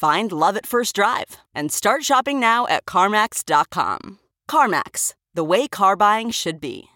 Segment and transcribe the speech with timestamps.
[0.00, 4.18] Find love at first drive and start shopping now at CarMax.com.
[4.50, 6.86] CarMax, the way car buying should be.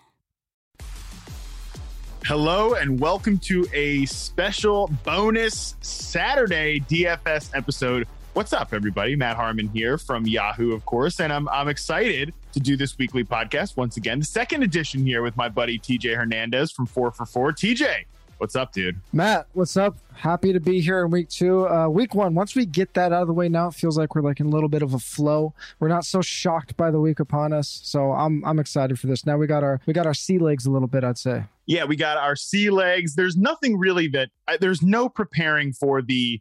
[2.25, 8.09] Hello and welcome to a special bonus Saturday DFS episode.
[8.33, 9.17] What's up, everybody?
[9.17, 13.23] Matt Harmon here from Yahoo, of course, and I'm I'm excited to do this weekly
[13.23, 14.19] podcast once again.
[14.19, 17.53] The second edition here with my buddy TJ Hernandez from Four for Four.
[17.53, 18.07] TJ,
[18.39, 19.01] what's up, dude?
[19.13, 19.97] Matt, what's up?
[20.15, 21.69] Happy to be here in week two.
[21.69, 24.15] Uh, week one, once we get that out of the way now, it feels like
[24.15, 25.55] we're like in a little bit of a flow.
[25.81, 27.81] We're not so shocked by the week upon us.
[27.83, 29.27] So I'm I'm excited for this.
[29.27, 31.45] Now we got our we got our sea legs a little bit, I'd say.
[31.67, 33.15] Yeah, we got our sea legs.
[33.15, 36.41] There's nothing really that I, there's no preparing for the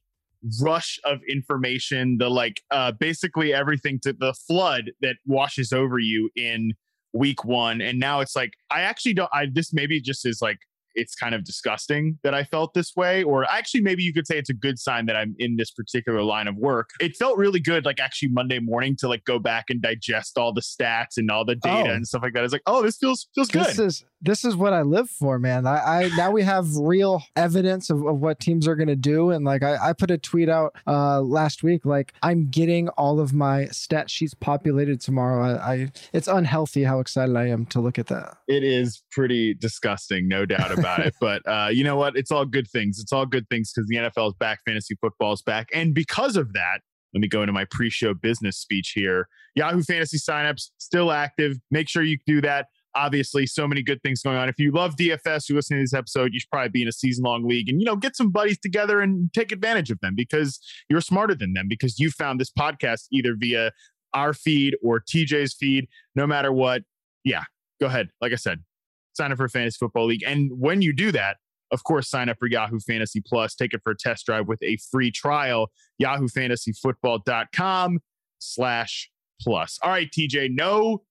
[0.62, 6.30] rush of information, the like uh basically everything to the flood that washes over you
[6.36, 6.74] in
[7.16, 10.58] week 1 and now it's like I actually don't I this maybe just is like
[10.96, 13.24] it's kind of disgusting that I felt this way.
[13.24, 16.22] Or actually, maybe you could say it's a good sign that I'm in this particular
[16.24, 16.90] line of work.
[17.00, 20.54] It felt really good, like actually Monday morning to like go back and digest all
[20.54, 21.94] the stats and all the data Oh.
[21.94, 22.44] and stuff like that.
[22.44, 23.86] It's like, oh, this feels feels This good.
[23.86, 25.68] is this is what I live for, man.
[25.68, 29.32] I, I now we have real evidence of, of what teams are gonna do.
[29.32, 33.20] And like I, I put a tweet out uh last week, like I'm getting all
[33.20, 35.58] of my stat sheets populated tomorrow.
[35.58, 38.38] I, I it's unhealthy how excited I am to look at that.
[38.48, 41.14] it is pretty disgusting, no doubt about it.
[41.20, 42.18] But uh, you know what?
[42.18, 43.00] It's all good things.
[43.00, 46.36] It's all good things because the NFL is back, fantasy football is back, and because
[46.36, 46.80] of that.
[47.14, 49.28] Let me go into my pre-show business speech here.
[49.54, 51.58] Yahoo Fantasy signups still active.
[51.70, 52.70] Make sure you do that.
[52.96, 54.50] Obviously, so many good things going on.
[54.50, 56.92] If you love DFS, you listen to this episode, you should probably be in a
[56.92, 60.60] season-long league, and you know, get some buddies together and take advantage of them because
[60.90, 63.72] you're smarter than them because you found this podcast either via
[64.16, 65.88] our feed or TJ's feed.
[66.16, 66.82] No matter what,
[67.24, 67.44] yeah,
[67.80, 68.10] go ahead.
[68.22, 68.64] Like I said,
[69.14, 70.24] sign up for fantasy football league.
[70.26, 71.38] And when you do that,
[71.72, 73.56] of course, sign up for Yahoo Fantasy Plus.
[73.56, 75.72] Take it for a test drive with a free trial.
[76.02, 78.00] YahooFantasyFootball.com
[78.40, 79.10] slash
[79.42, 79.80] plus.
[79.82, 81.02] All right, TJ, no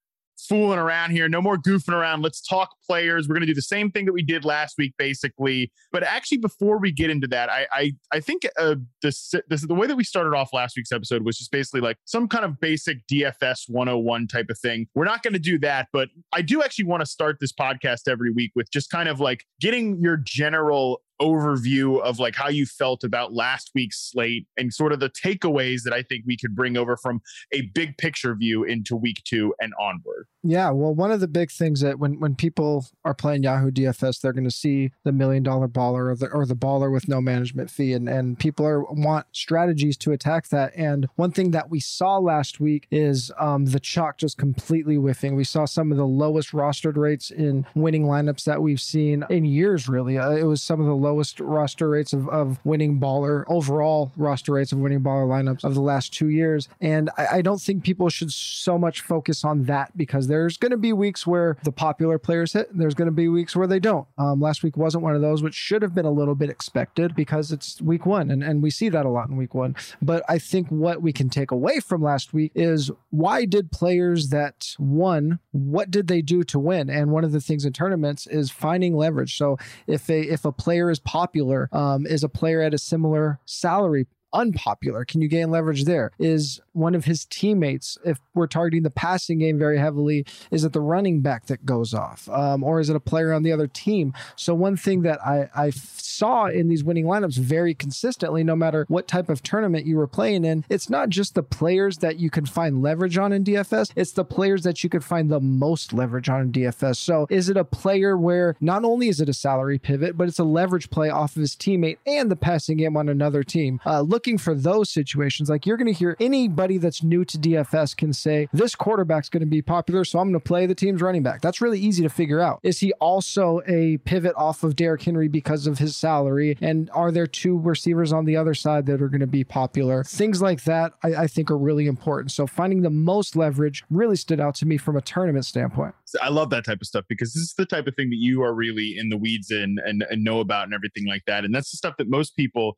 [0.46, 1.28] fooling around here.
[1.28, 2.22] No more goofing around.
[2.22, 3.28] Let's talk players.
[3.28, 5.72] We're going to do the same thing that we did last week, basically.
[5.90, 9.74] But actually, before we get into that, I I, I think uh, this, this the
[9.74, 12.60] way that we started off last week's episode was just basically like some kind of
[12.60, 14.86] basic DFS 101 type of thing.
[14.94, 18.08] We're not going to do that, but I do actually want to start this podcast
[18.08, 22.66] every week with just kind of like getting your general overview of like how you
[22.66, 26.54] felt about last week's slate and sort of the takeaways that I think we could
[26.54, 27.20] bring over from
[27.52, 30.26] a big picture view into week two and onward.
[30.44, 34.20] Yeah, well, one of the big things that when when people are playing Yahoo DFS,
[34.20, 37.20] they're going to see the million dollar baller or the or the baller with no
[37.20, 40.72] management fee, and and people are want strategies to attack that.
[40.74, 45.36] And one thing that we saw last week is um, the chalk just completely whiffing.
[45.36, 49.44] We saw some of the lowest rostered rates in winning lineups that we've seen in
[49.44, 49.88] years.
[49.88, 54.12] Really, uh, it was some of the lowest roster rates of of winning baller overall
[54.16, 56.68] roster rates of winning baller lineups of the last two years.
[56.80, 60.70] And I, I don't think people should so much focus on that because there's going
[60.70, 63.66] to be weeks where the popular players hit, and there's going to be weeks where
[63.66, 64.06] they don't.
[64.18, 67.14] Um, last week wasn't one of those, which should have been a little bit expected
[67.14, 69.76] because it's week one, and, and we see that a lot in week one.
[70.00, 74.28] But I think what we can take away from last week is why did players
[74.28, 76.90] that won, what did they do to win?
[76.90, 79.36] And one of the things in tournaments is finding leverage.
[79.36, 83.38] So if a if a player is popular, um, is a player at a similar
[83.46, 85.04] salary unpopular?
[85.04, 86.12] Can you gain leverage there?
[86.18, 90.72] Is one of his teammates, if we're targeting the passing game very heavily, is it
[90.72, 92.28] the running back that goes off?
[92.28, 94.12] Um, or is it a player on the other team?
[94.36, 98.86] So, one thing that I, I saw in these winning lineups very consistently, no matter
[98.88, 102.30] what type of tournament you were playing in, it's not just the players that you
[102.30, 105.92] can find leverage on in DFS, it's the players that you could find the most
[105.92, 106.96] leverage on in DFS.
[106.96, 110.38] So, is it a player where not only is it a salary pivot, but it's
[110.38, 113.80] a leverage play off of his teammate and the passing game on another team?
[113.84, 115.50] Uh, look looking for those situations.
[115.50, 119.40] Like you're going to hear anybody that's new to DFS can say, this quarterback's going
[119.40, 121.40] to be popular, so I'm going to play the team's running back.
[121.40, 122.60] That's really easy to figure out.
[122.62, 126.56] Is he also a pivot off of Derrick Henry because of his salary?
[126.60, 130.04] And are there two receivers on the other side that are going to be popular?
[130.04, 132.30] Things like that, I, I think, are really important.
[132.30, 135.96] So finding the most leverage really stood out to me from a tournament standpoint.
[136.22, 138.44] I love that type of stuff because this is the type of thing that you
[138.44, 141.44] are really in the weeds in and, and know about and everything like that.
[141.44, 142.76] And that's the stuff that most people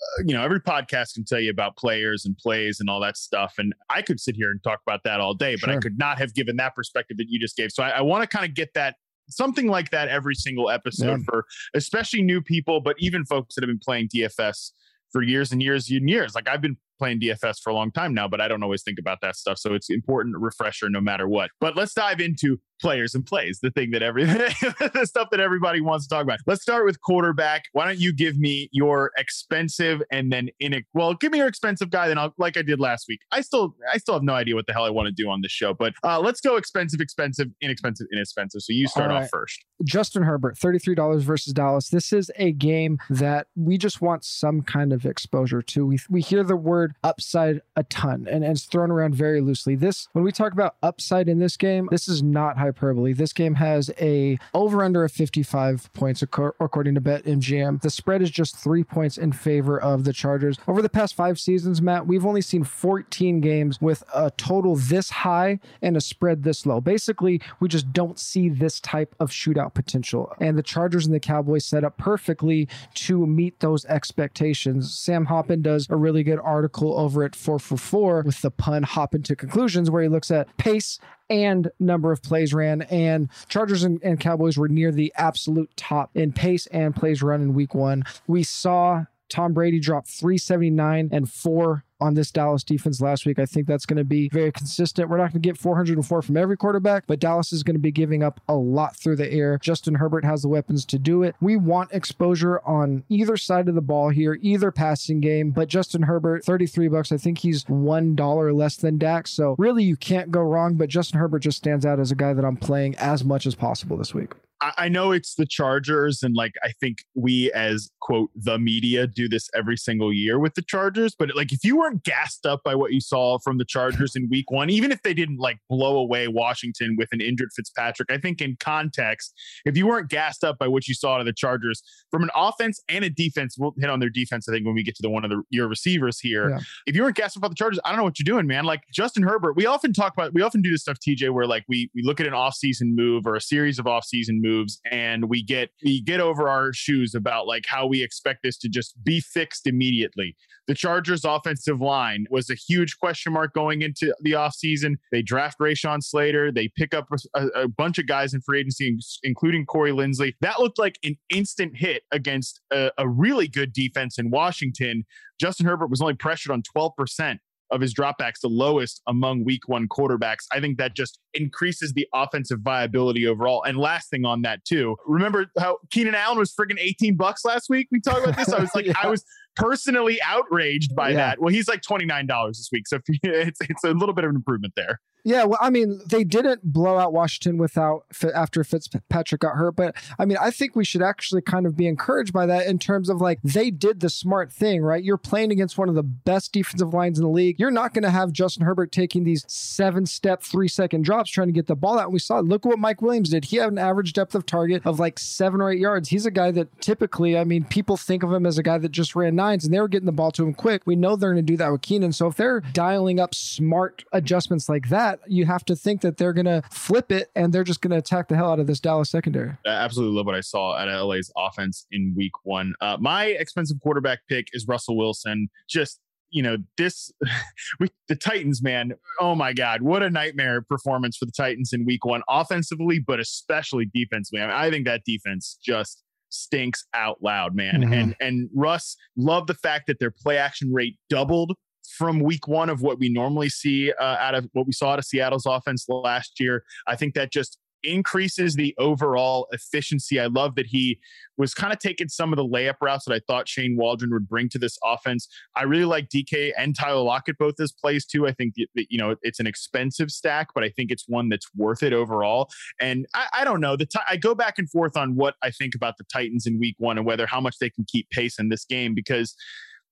[0.00, 3.16] Uh, you know, every podcast can tell you about players and plays and all that
[3.16, 3.54] stuff.
[3.58, 5.76] And I could sit here and talk about that all day, but sure.
[5.76, 7.72] I could not have given that perspective that you just gave.
[7.72, 8.96] So I, I want to kind of get that
[9.28, 11.24] something like that every single episode yeah.
[11.24, 14.70] for especially new people, but even folks that have been playing DFS
[15.10, 16.34] for years and years and years.
[16.34, 18.98] Like I've been playing DFS for a long time now, but I don't always think
[18.98, 19.58] about that stuff.
[19.58, 21.50] So it's important refresher no matter what.
[21.60, 25.80] But let's dive into players and plays, the thing that every the stuff that everybody
[25.80, 26.38] wants to talk about.
[26.46, 27.64] Let's start with quarterback.
[27.72, 31.90] Why don't you give me your expensive and then in well, give me your expensive
[31.90, 33.20] guy, then I'll like I did last week.
[33.32, 35.40] I still I still have no idea what the hell I want to do on
[35.42, 38.62] this show, but uh, let's go expensive, expensive, inexpensive, inexpensive.
[38.62, 39.24] So you start right.
[39.24, 39.64] off first.
[39.84, 41.88] Justin Herbert, $33 versus Dallas.
[41.88, 45.86] This is a game that we just want some kind of exposure to.
[45.86, 49.74] We we hear the word upside a ton and, and it's thrown around very loosely.
[49.74, 53.12] This when we talk about upside in this game, this is not hyperbole.
[53.12, 57.82] This game has a over under of 55 points according to BetMGM.
[57.82, 60.58] The spread is just three points in favor of the Chargers.
[60.66, 65.10] Over the past five seasons, Matt, we've only seen 14 games with a total this
[65.10, 66.80] high and a spread this low.
[66.80, 70.32] Basically, we just don't see this type of shootout potential.
[70.40, 74.96] And the Chargers and the Cowboys set up perfectly to meet those expectations.
[74.96, 78.84] Sam Hoppen does a really good article over at 4 for 4 with the pun
[78.84, 82.82] Hoppen to conclusions where he looks at pace and number of plays ran.
[82.82, 87.40] And Chargers and, and Cowboys were near the absolute top in pace and plays run
[87.40, 88.04] in week one.
[88.26, 93.38] We saw Tom Brady dropped 379 and four on this Dallas defense last week.
[93.38, 95.08] I think that's going to be very consistent.
[95.08, 97.92] We're not going to get 404 from every quarterback, but Dallas is going to be
[97.92, 99.58] giving up a lot through the air.
[99.58, 101.34] Justin Herbert has the weapons to do it.
[101.40, 106.02] We want exposure on either side of the ball here, either passing game, but Justin
[106.02, 107.12] Herbert, 33 bucks.
[107.12, 109.26] I think he's $1 less than Dak.
[109.26, 112.32] So really you can't go wrong, but Justin Herbert just stands out as a guy
[112.32, 114.32] that I'm playing as much as possible this week.
[114.60, 119.28] I know it's the Chargers, and like I think we as quote the media do
[119.28, 121.14] this every single year with the Chargers.
[121.18, 124.28] But like if you weren't gassed up by what you saw from the Chargers in
[124.30, 128.16] week one, even if they didn't like blow away Washington with an injured Fitzpatrick, I
[128.16, 129.34] think in context,
[129.66, 132.80] if you weren't gassed up by what you saw to the Chargers from an offense
[132.88, 135.10] and a defense, we'll hit on their defense, I think, when we get to the
[135.10, 136.50] one of the your receivers here.
[136.50, 136.60] Yeah.
[136.86, 138.64] If you weren't gassed up about the Chargers, I don't know what you're doing, man.
[138.64, 141.64] Like Justin Herbert, we often talk about we often do this stuff, TJ, where like
[141.68, 145.28] we we look at an offseason move or a series of offseason moves moves and
[145.28, 148.92] we get we get over our shoes about like how we expect this to just
[149.04, 150.36] be fixed immediately.
[150.66, 154.96] The Chargers offensive line was a huge question mark going into the offseason.
[155.12, 156.50] They draft Rashawn Slater.
[156.50, 160.34] They pick up a, a bunch of guys in free agency, including Corey Linsley.
[160.40, 165.04] That looked like an instant hit against a, a really good defense in Washington.
[165.40, 167.38] Justin Herbert was only pressured on 12%
[167.70, 170.46] of his dropbacks, the lowest among week one quarterbacks.
[170.52, 173.62] I think that just increases the offensive viability overall.
[173.64, 177.68] And last thing on that, too, remember how Keenan Allen was friggin' 18 bucks last
[177.68, 177.88] week?
[177.90, 178.52] We talked about this.
[178.52, 178.94] I was like, yeah.
[179.02, 179.24] I was
[179.56, 181.16] personally outraged by yeah.
[181.16, 181.40] that.
[181.40, 182.86] Well, he's like $29 this week.
[182.86, 185.00] So it's, it's a little bit of an improvement there.
[185.26, 189.96] Yeah, well, I mean, they didn't blow out Washington without after Fitzpatrick got hurt, but
[190.20, 193.08] I mean, I think we should actually kind of be encouraged by that in terms
[193.08, 195.02] of like they did the smart thing, right?
[195.02, 197.58] You're playing against one of the best defensive lines in the league.
[197.58, 201.48] You're not going to have Justin Herbert taking these seven step, three second drops trying
[201.48, 202.04] to get the ball out.
[202.04, 203.46] And we saw, look what Mike Williams did.
[203.46, 206.08] He had an average depth of target of like seven or eight yards.
[206.08, 208.92] He's a guy that typically, I mean, people think of him as a guy that
[208.92, 210.82] just ran and they were getting the ball to him quick.
[210.86, 212.12] We know they're going to do that with Keenan.
[212.12, 216.32] So if they're dialing up smart adjustments like that, you have to think that they're
[216.32, 218.80] going to flip it and they're just going to attack the hell out of this
[218.80, 219.52] Dallas secondary.
[219.66, 222.74] I absolutely love what I saw at LA's offense in week one.
[222.80, 225.48] Uh, my expensive quarterback pick is Russell Wilson.
[225.68, 226.00] Just
[226.30, 227.12] you know this
[228.08, 232.04] the titans man oh my god what a nightmare performance for the titans in week
[232.04, 237.54] one offensively but especially defensively I, mean, I think that defense just stinks out loud
[237.54, 237.92] man mm-hmm.
[237.92, 241.52] and and russ love the fact that their play action rate doubled
[241.96, 244.98] from week one of what we normally see uh, out of what we saw out
[244.98, 246.64] of Seattle's offense last year.
[246.86, 250.18] I think that just increases the overall efficiency.
[250.20, 250.98] I love that he
[251.36, 254.28] was kind of taking some of the layup routes that I thought Shane Waldron would
[254.28, 255.28] bring to this offense.
[255.54, 258.26] I really like DK and Tyler Lockett both as plays too.
[258.26, 261.48] I think that, you know it's an expensive stack, but I think it's one that's
[261.54, 262.48] worth it overall.
[262.80, 263.76] And I, I don't know.
[263.76, 266.58] The t- I go back and forth on what I think about the Titans in
[266.58, 269.34] Week One and whether how much they can keep pace in this game because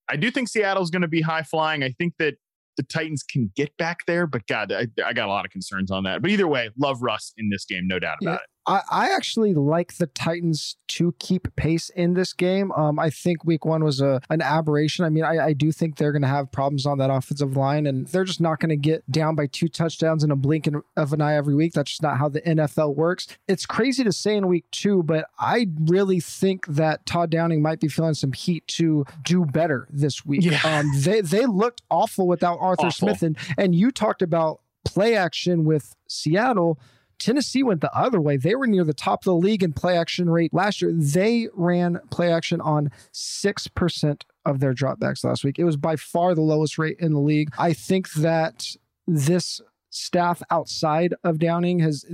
[0.09, 1.83] I do think Seattle's going to be high flying.
[1.83, 2.35] I think that
[2.77, 5.91] the Titans can get back there, but God, I, I, got a lot of concerns
[5.91, 6.23] on that.
[6.23, 8.37] But either way, love Russ in this game, no doubt about yeah.
[8.37, 8.49] it.
[8.67, 12.73] I, I actually like the Titans to keep pace in this game.
[12.73, 15.05] Um, I think week one was a an aberration.
[15.05, 17.87] I mean, I, I do think they're going to have problems on that offensive line,
[17.87, 21.13] and they're just not going to get down by two touchdowns in a blink of
[21.13, 21.73] an eye every week.
[21.73, 23.27] That's just not how the NFL works.
[23.49, 27.81] It's crazy to say in week two, but I really think that Todd Downing might
[27.81, 30.45] be feeling some heat to do better this week.
[30.45, 30.61] Yeah.
[30.65, 33.09] Um, they they looked awful without Arthur awful.
[33.09, 36.79] Smith, and and you talked about play action with Seattle.
[37.25, 38.37] Tennessee went the other way.
[38.37, 40.93] They were near the top of the league in play action rate last year.
[40.93, 45.59] They ran play action on 6% of their dropbacks last week.
[45.59, 47.51] It was by far the lowest rate in the league.
[47.57, 48.77] I think that
[49.07, 52.05] this staff outside of Downing has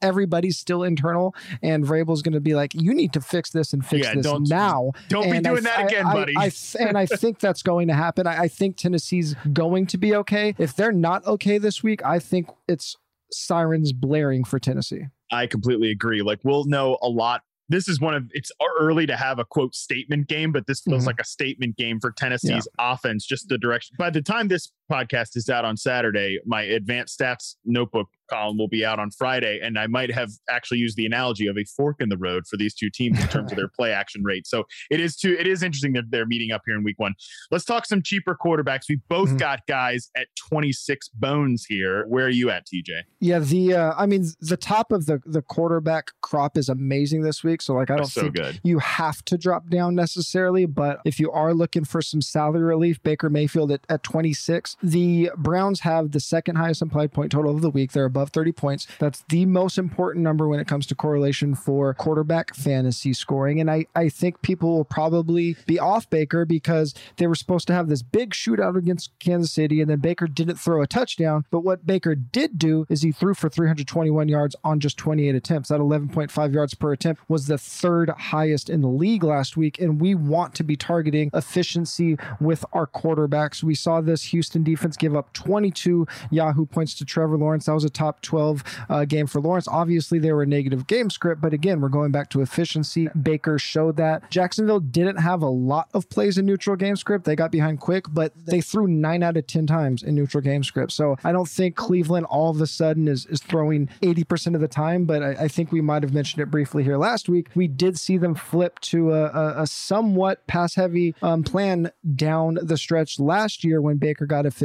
[0.00, 3.84] everybody's still internal, and Vrabel's going to be like, "You need to fix this and
[3.84, 6.34] fix yeah, this don't, now." Don't and be doing I, that again, I, buddy.
[6.36, 8.26] I, and I think that's going to happen.
[8.26, 10.54] I, I think Tennessee's going to be okay.
[10.58, 12.96] If they're not okay this week, I think it's
[13.32, 15.06] sirens blaring for Tennessee.
[15.30, 16.22] I completely agree.
[16.22, 17.42] Like we'll know a lot.
[17.68, 21.02] This is one of it's early to have a quote statement game, but this feels
[21.02, 21.06] mm-hmm.
[21.06, 22.92] like a statement game for Tennessee's yeah.
[22.92, 23.24] offense.
[23.24, 23.94] Just the direction.
[23.98, 28.68] By the time this podcast is out on Saturday, my advanced stats notebook column will
[28.68, 29.60] be out on Friday.
[29.62, 32.56] And I might have actually used the analogy of a fork in the road for
[32.56, 34.46] these two teams in terms of their play action rate.
[34.46, 37.14] So it is too, it is interesting that they're meeting up here in week one.
[37.50, 38.82] Let's talk some cheaper quarterbacks.
[38.88, 39.38] We both mm-hmm.
[39.38, 42.04] got guys at 26 bones here.
[42.06, 43.02] Where are you at, TJ?
[43.18, 47.42] Yeah, the uh, I mean the top of the the quarterback crop is amazing this
[47.42, 47.60] week.
[47.62, 48.60] So like I don't think good.
[48.62, 53.02] you have to drop down necessarily, but if you are looking for some salary relief,
[53.02, 54.76] Baker Mayfield at, at 26.
[54.82, 57.92] The Browns have the second highest implied point total of the week.
[57.92, 58.86] They're above above 30 points.
[58.98, 63.60] That's the most important number when it comes to correlation for quarterback fantasy scoring.
[63.60, 67.72] And I, I think people will probably be off Baker because they were supposed to
[67.72, 71.44] have this big shootout against Kansas City, and then Baker didn't throw a touchdown.
[71.50, 75.70] But what Baker did do is he threw for 321 yards on just 28 attempts.
[75.70, 79.80] That 11.5 yards per attempt was the third highest in the league last week.
[79.80, 83.62] And we want to be targeting efficiency with our quarterbacks.
[83.62, 87.66] We saw this Houston defense give up 22 Yahoo points to Trevor Lawrence.
[87.66, 89.68] That was a top top 12 uh, game for Lawrence.
[89.68, 93.08] Obviously, they were a negative game script, but again, we're going back to efficiency.
[93.22, 94.28] Baker showed that.
[94.30, 97.24] Jacksonville didn't have a lot of plays in neutral game script.
[97.24, 100.64] They got behind quick, but they threw nine out of 10 times in neutral game
[100.64, 100.92] script.
[100.92, 104.68] So I don't think Cleveland all of a sudden is, is throwing 80% of the
[104.68, 107.48] time, but I, I think we might have mentioned it briefly here last week.
[107.54, 112.58] We did see them flip to a, a, a somewhat pass heavy um, plan down
[112.62, 114.59] the stretch last year when Baker got efficient.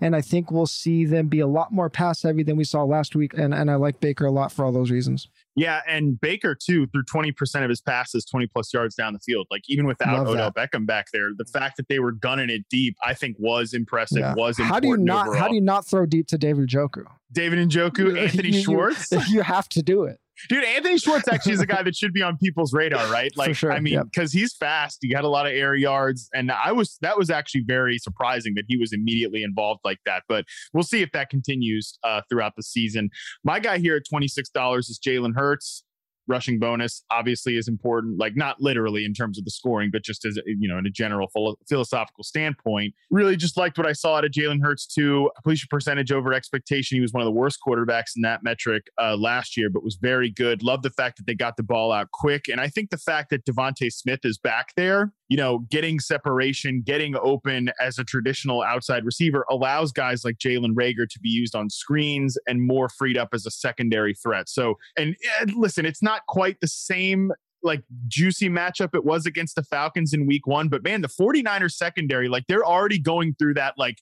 [0.00, 2.84] And I think we'll see them be a lot more pass heavy than we saw
[2.84, 5.28] last week, and and I like Baker a lot for all those reasons.
[5.56, 9.18] Yeah, and Baker too threw twenty percent of his passes twenty plus yards down the
[9.20, 9.46] field.
[9.50, 10.72] Like even without Love Odell that.
[10.72, 14.18] Beckham back there, the fact that they were gunning it deep, I think, was impressive.
[14.18, 14.34] Yeah.
[14.34, 15.40] Was how do you not overall.
[15.40, 17.04] how do you not throw deep to David Njoku?
[17.32, 19.10] David Njoku, Anthony you, Schwartz.
[19.12, 20.18] You, you have to do it.
[20.48, 23.30] Dude, Anthony Schwartz actually is a guy that should be on people's radar, right?
[23.36, 26.50] Like, sure, I mean, because he's fast, he had a lot of air yards, and
[26.50, 30.22] I was that was actually very surprising that he was immediately involved like that.
[30.28, 33.10] But we'll see if that continues uh, throughout the season.
[33.44, 35.84] My guy here at twenty six dollars is Jalen Hurts
[36.30, 40.24] rushing bonus obviously is important like not literally in terms of the scoring but just
[40.24, 41.28] as you know in a general
[41.68, 42.94] philosophical standpoint.
[43.10, 45.30] Really just liked what i saw out of jalen hurts too.
[45.36, 46.96] Completion percentage over expectation.
[46.96, 49.96] He was one of the worst quarterbacks in that metric uh, last year but was
[50.00, 50.62] very good.
[50.62, 52.48] Love the fact that they got the ball out quick.
[52.48, 56.82] And i think the fact that DeVonta Smith is back there you know, getting separation,
[56.84, 61.54] getting open as a traditional outside receiver allows guys like Jalen Reagor to be used
[61.54, 64.48] on screens and more freed up as a secondary threat.
[64.48, 69.54] So, and, and listen, it's not quite the same like juicy matchup it was against
[69.54, 70.68] the Falcons in week one.
[70.68, 73.74] But man, the 49ers secondary, like they're already going through that.
[73.76, 73.98] Like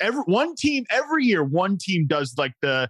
[0.00, 2.88] every one team, every year, one team does like the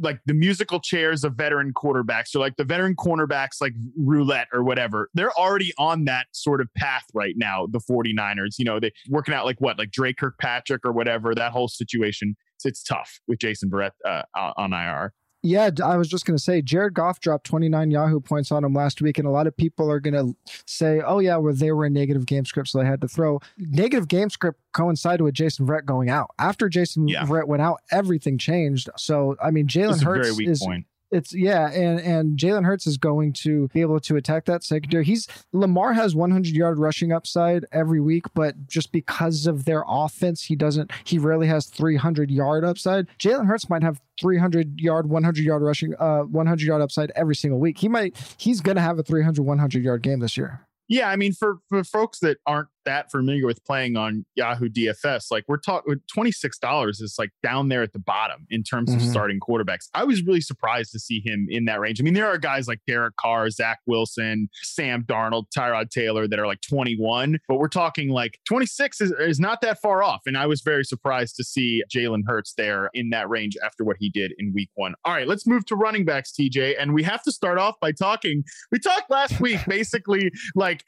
[0.00, 4.64] like the musical chairs of veteran quarterbacks or like the veteran cornerbacks like roulette or
[4.64, 8.90] whatever they're already on that sort of path right now the 49ers you know they
[9.08, 13.20] working out like what like Dre Kirkpatrick or whatever that whole situation it's, it's tough
[13.28, 17.20] with Jason Verrett uh, on IR yeah, I was just going to say Jared Goff
[17.20, 20.14] dropped 29 Yahoo points on him last week, and a lot of people are going
[20.14, 23.08] to say, "Oh yeah, well they were a negative game script, so they had to
[23.08, 26.30] throw." Negative game script coincided with Jason Verrett going out.
[26.38, 27.24] After Jason yeah.
[27.24, 28.90] Verrett went out, everything changed.
[28.96, 30.86] So I mean, Jalen Hurts is point.
[31.10, 35.04] It's yeah, and and Jalen Hurts is going to be able to attack that secondary.
[35.04, 40.42] He's Lamar has 100 yard rushing upside every week, but just because of their offense,
[40.42, 40.90] he doesn't.
[41.04, 43.06] He rarely has 300 yard upside.
[43.18, 47.58] Jalen Hurts might have 300 yard, 100 yard rushing, uh, 100 yard upside every single
[47.58, 47.78] week.
[47.78, 48.16] He might.
[48.36, 50.66] He's gonna have a 300, 100 yard game this year.
[50.88, 55.26] Yeah, I mean, for for folks that aren't that familiar with playing on Yahoo DFS,
[55.30, 59.00] like we're talking $26 is like down there at the bottom in terms mm-hmm.
[59.00, 59.88] of starting quarterbacks.
[59.94, 62.00] I was really surprised to see him in that range.
[62.00, 66.38] I mean, there are guys like Derek Carr, Zach Wilson, Sam Darnold, Tyrod Taylor that
[66.38, 70.22] are like 21, but we're talking like 26 is, is not that far off.
[70.26, 73.96] And I was very surprised to see Jalen Hurts there in that range after what
[73.98, 74.94] he did in week one.
[75.04, 76.76] All right, let's move to running backs, TJ.
[76.78, 78.44] And we have to start off by talking.
[78.72, 80.84] We talked last week basically like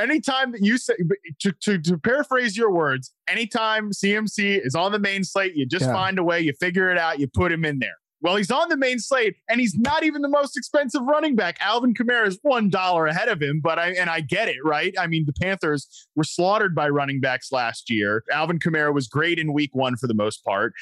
[0.00, 0.94] anytime that you say
[1.40, 5.86] to, to, to, paraphrase your words, anytime CMC is on the main slate, you just
[5.86, 5.92] yeah.
[5.92, 7.96] find a way, you figure it out, you put him in there.
[8.22, 11.56] Well, he's on the main slate, and he's not even the most expensive running back.
[11.60, 14.92] Alvin Kamara is one dollar ahead of him, but I and I get it, right?
[14.98, 18.22] I mean, the Panthers were slaughtered by running backs last year.
[18.30, 20.74] Alvin Kamara was great in week one for the most part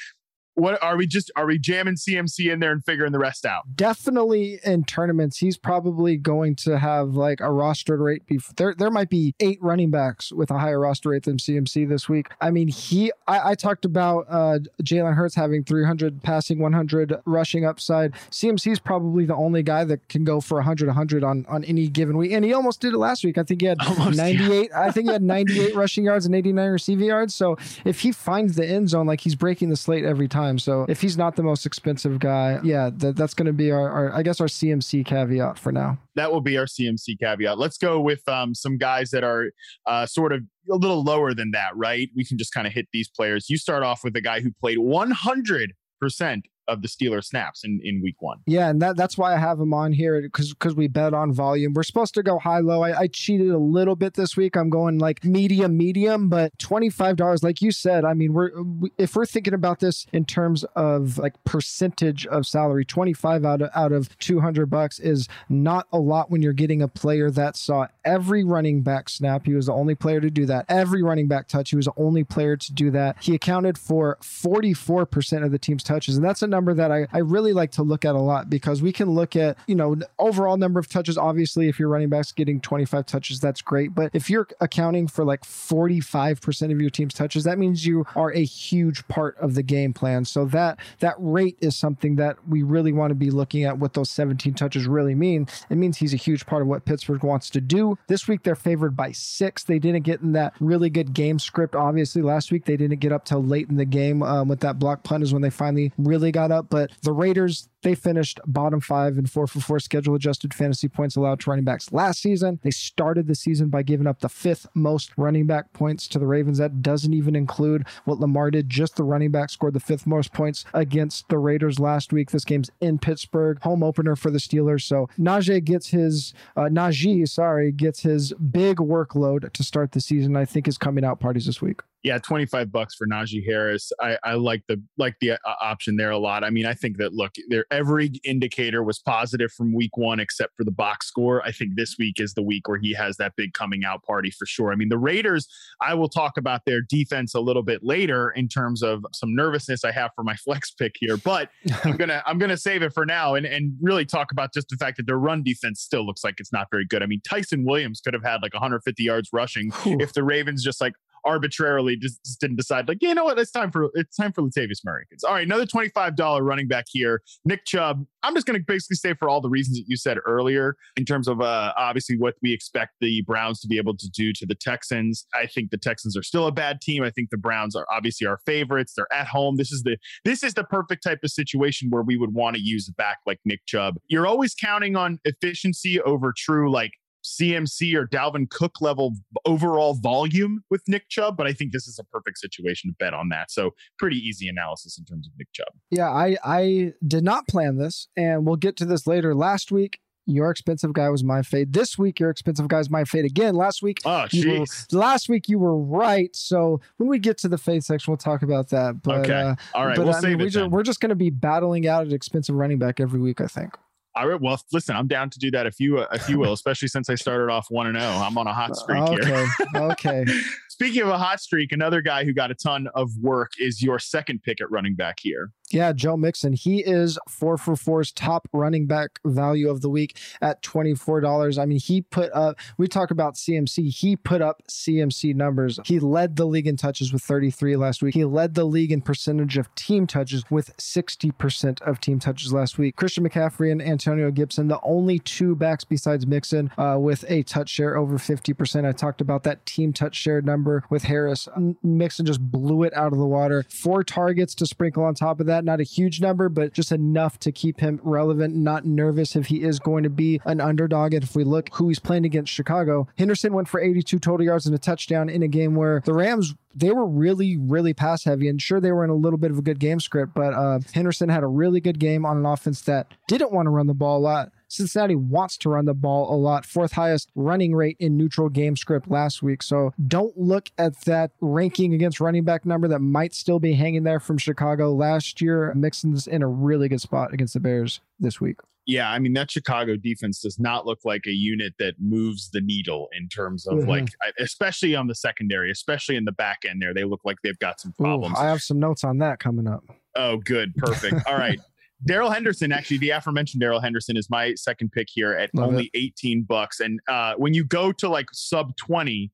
[0.59, 3.75] what are we just are we jamming CMC in there and figuring the rest out?
[3.75, 8.25] Definitely in tournaments, he's probably going to have like a roster rate.
[8.25, 11.87] Before, there, there might be eight running backs with a higher roster rate than CMC
[11.87, 12.27] this week.
[12.41, 13.11] I mean, he.
[13.27, 18.13] I, I talked about uh, Jalen Hurts having 300 passing, 100 rushing upside.
[18.31, 21.87] CMC is probably the only guy that can go for 100, 100 on on any
[21.87, 23.37] given week, and he almost did it last week.
[23.37, 24.69] I think he had almost, 98.
[24.71, 24.81] Yeah.
[24.81, 27.35] I think he had 98 rushing yards and 89 receiving yards.
[27.35, 30.59] So if he finds the end zone, like he's breaking the slate every time time.
[30.59, 33.89] So if he's not the most expensive guy, yeah, that, that's going to be our,
[33.89, 35.97] our, I guess, our CMC caveat for now.
[36.15, 37.57] That will be our CMC caveat.
[37.57, 39.51] Let's go with um, some guys that are
[39.85, 40.41] uh, sort of
[40.71, 42.09] a little lower than that, right?
[42.15, 43.49] We can just kind of hit these players.
[43.49, 47.81] You start off with a guy who played 100 percent of the Steelers snaps in,
[47.83, 48.39] in week one.
[48.45, 51.33] Yeah, and that, that's why I have him on here because because we bet on
[51.33, 51.73] volume.
[51.73, 52.83] We're supposed to go high low.
[52.83, 54.55] I, I cheated a little bit this week.
[54.55, 58.05] I'm going like medium medium, but twenty five dollars, like you said.
[58.05, 62.45] I mean, we're we, if we're thinking about this in terms of like percentage of
[62.45, 66.41] salary, twenty five out of out of two hundred bucks is not a lot when
[66.41, 69.45] you're getting a player that saw every running back snap.
[69.45, 70.65] He was the only player to do that.
[70.69, 71.71] Every running back touch.
[71.71, 73.17] He was the only player to do that.
[73.21, 76.91] He accounted for forty four percent of the team's touches, and that's a number that
[76.91, 79.75] I, I really like to look at a lot because we can look at, you
[79.75, 81.17] know, overall number of touches.
[81.17, 83.95] Obviously, if your running back's getting 25 touches, that's great.
[83.95, 88.33] But if you're accounting for like 45% of your team's touches, that means you are
[88.33, 90.25] a huge part of the game plan.
[90.25, 93.93] So that that rate is something that we really want to be looking at what
[93.93, 95.47] those 17 touches really mean.
[95.69, 97.97] It means he's a huge part of what Pittsburgh wants to do.
[98.07, 99.63] This week they're favored by six.
[99.63, 101.73] They didn't get in that really good game script.
[101.73, 104.77] Obviously, last week they didn't get up till late in the game um, with that
[104.77, 106.69] block punt is when they finally really got up.
[106.69, 111.15] But the Raiders, they finished bottom five in four for four schedule adjusted fantasy points
[111.15, 112.59] allowed to running backs last season.
[112.63, 116.27] They started the season by giving up the fifth most running back points to the
[116.27, 116.57] Ravens.
[116.57, 118.69] That doesn't even include what Lamar did.
[118.69, 122.31] Just the running back scored the fifth most points against the Raiders last week.
[122.31, 124.83] This game's in Pittsburgh, home opener for the Steelers.
[124.83, 130.35] So Najee gets his, uh, Najee, sorry, gets his big workload to start the season.
[130.35, 133.91] I think is coming out parties this week yeah, 25 bucks for Najee Harris.
[133.99, 136.43] I, I like the like the uh, option there a lot.
[136.43, 140.55] I mean, I think that look, there every indicator was positive from week 1 except
[140.57, 141.41] for the box score.
[141.45, 144.31] I think this week is the week where he has that big coming out party
[144.31, 144.71] for sure.
[144.71, 145.47] I mean, the Raiders,
[145.81, 149.83] I will talk about their defense a little bit later in terms of some nervousness
[149.83, 151.49] I have for my flex pick here, but
[151.83, 154.69] I'm going to I'm to save it for now and and really talk about just
[154.69, 157.03] the fact that their run defense still looks like it's not very good.
[157.03, 160.81] I mean, Ty'Son Williams could have had like 150 yards rushing if the Ravens just
[160.81, 160.93] like
[161.25, 164.41] arbitrarily just, just, didn't decide like you know what it's time for it's time for
[164.41, 165.05] Latavius Murray.
[165.11, 165.45] It's all right.
[165.45, 168.05] Another twenty five dollar running back here, Nick Chubb.
[168.23, 171.05] I'm just going to basically say for all the reasons that you said earlier in
[171.05, 174.45] terms of uh, obviously what we expect the Browns to be able to do to
[174.45, 175.25] the Texans.
[175.33, 177.03] I think the Texans are still a bad team.
[177.03, 178.93] I think the Browns are obviously our favorites.
[178.95, 179.57] They're at home.
[179.57, 182.61] This is the this is the perfect type of situation where we would want to
[182.61, 183.95] use a back like Nick Chubb.
[184.07, 186.91] You're always counting on efficiency over true like
[187.29, 189.13] CMC or Dalvin Cook level
[189.45, 193.13] overall volume with Nick Chubb, but I think this is a perfect situation to bet
[193.13, 193.51] on that.
[193.51, 195.73] So pretty easy analysis in terms of Nick Chubb.
[195.89, 199.35] Yeah, I I did not plan this, and we'll get to this later.
[199.35, 201.73] Last week, your expensive guy was my fade.
[201.73, 203.55] This week, your expensive guy is my fade again.
[203.55, 206.33] Last week, oh, were, last week you were right.
[206.35, 209.01] So when we get to the fade section, we'll talk about that.
[209.01, 211.15] But, okay, uh, all right, but, we'll I mean, we just, we're just going to
[211.15, 213.41] be battling out an expensive running back every week.
[213.41, 213.75] I think.
[214.15, 214.41] All right.
[214.41, 217.09] Well, listen, I'm down to do that if you uh, if you will, especially since
[217.09, 218.11] I started off one and zero.
[218.11, 218.23] Oh.
[218.23, 219.25] I'm on a hot uh, streak okay.
[219.25, 219.47] here.
[219.75, 220.25] okay.
[220.69, 223.99] Speaking of a hot streak, another guy who got a ton of work is your
[223.99, 225.51] second pick at running back here.
[225.71, 226.53] Yeah, Joe Mixon.
[226.53, 231.59] He is four for four's top running back value of the week at $24.
[231.59, 235.79] I mean, he put up, we talk about CMC, he put up CMC numbers.
[235.85, 238.15] He led the league in touches with 33 last week.
[238.15, 242.77] He led the league in percentage of team touches with 60% of team touches last
[242.79, 242.95] week.
[242.95, 247.69] Christian McCaffrey and Antonio Gibson, the only two backs besides Mixon uh, with a touch
[247.69, 248.85] share over 50%.
[248.87, 251.47] I talked about that team touch share number with Harris.
[251.83, 253.65] Mixon just blew it out of the water.
[253.69, 255.69] Four targets to sprinkle on top of that that.
[255.69, 259.61] Not a huge number, but just enough to keep him relevant, not nervous if he
[259.63, 261.13] is going to be an underdog.
[261.13, 264.65] And if we look who he's playing against Chicago, Henderson went for 82 total yards
[264.65, 268.47] and a touchdown in a game where the Rams they were really, really pass heavy.
[268.47, 270.79] And sure, they were in a little bit of a good game script, but uh,
[270.93, 273.93] Henderson had a really good game on an offense that didn't want to run the
[273.93, 274.51] ball a lot.
[274.69, 278.75] Cincinnati wants to run the ball a lot, fourth highest running rate in neutral game
[278.75, 279.63] script last week.
[279.63, 284.03] So don't look at that ranking against running back number that might still be hanging
[284.03, 285.73] there from Chicago last year.
[285.75, 288.57] Mixon's in a really good spot against the Bears this week.
[288.89, 292.59] Yeah, I mean that Chicago defense does not look like a unit that moves the
[292.59, 293.89] needle in terms of mm-hmm.
[293.89, 296.81] like, especially on the secondary, especially in the back end.
[296.81, 298.35] There, they look like they've got some problems.
[298.35, 299.83] Ooh, I have some notes on that coming up.
[300.15, 301.17] Oh, good, perfect.
[301.27, 301.59] All right,
[302.05, 305.89] Darrell Henderson, actually, the aforementioned Darrell Henderson is my second pick here at Love only
[305.93, 305.97] it.
[305.97, 306.79] 18 bucks.
[306.79, 309.31] And uh, when you go to like sub 20,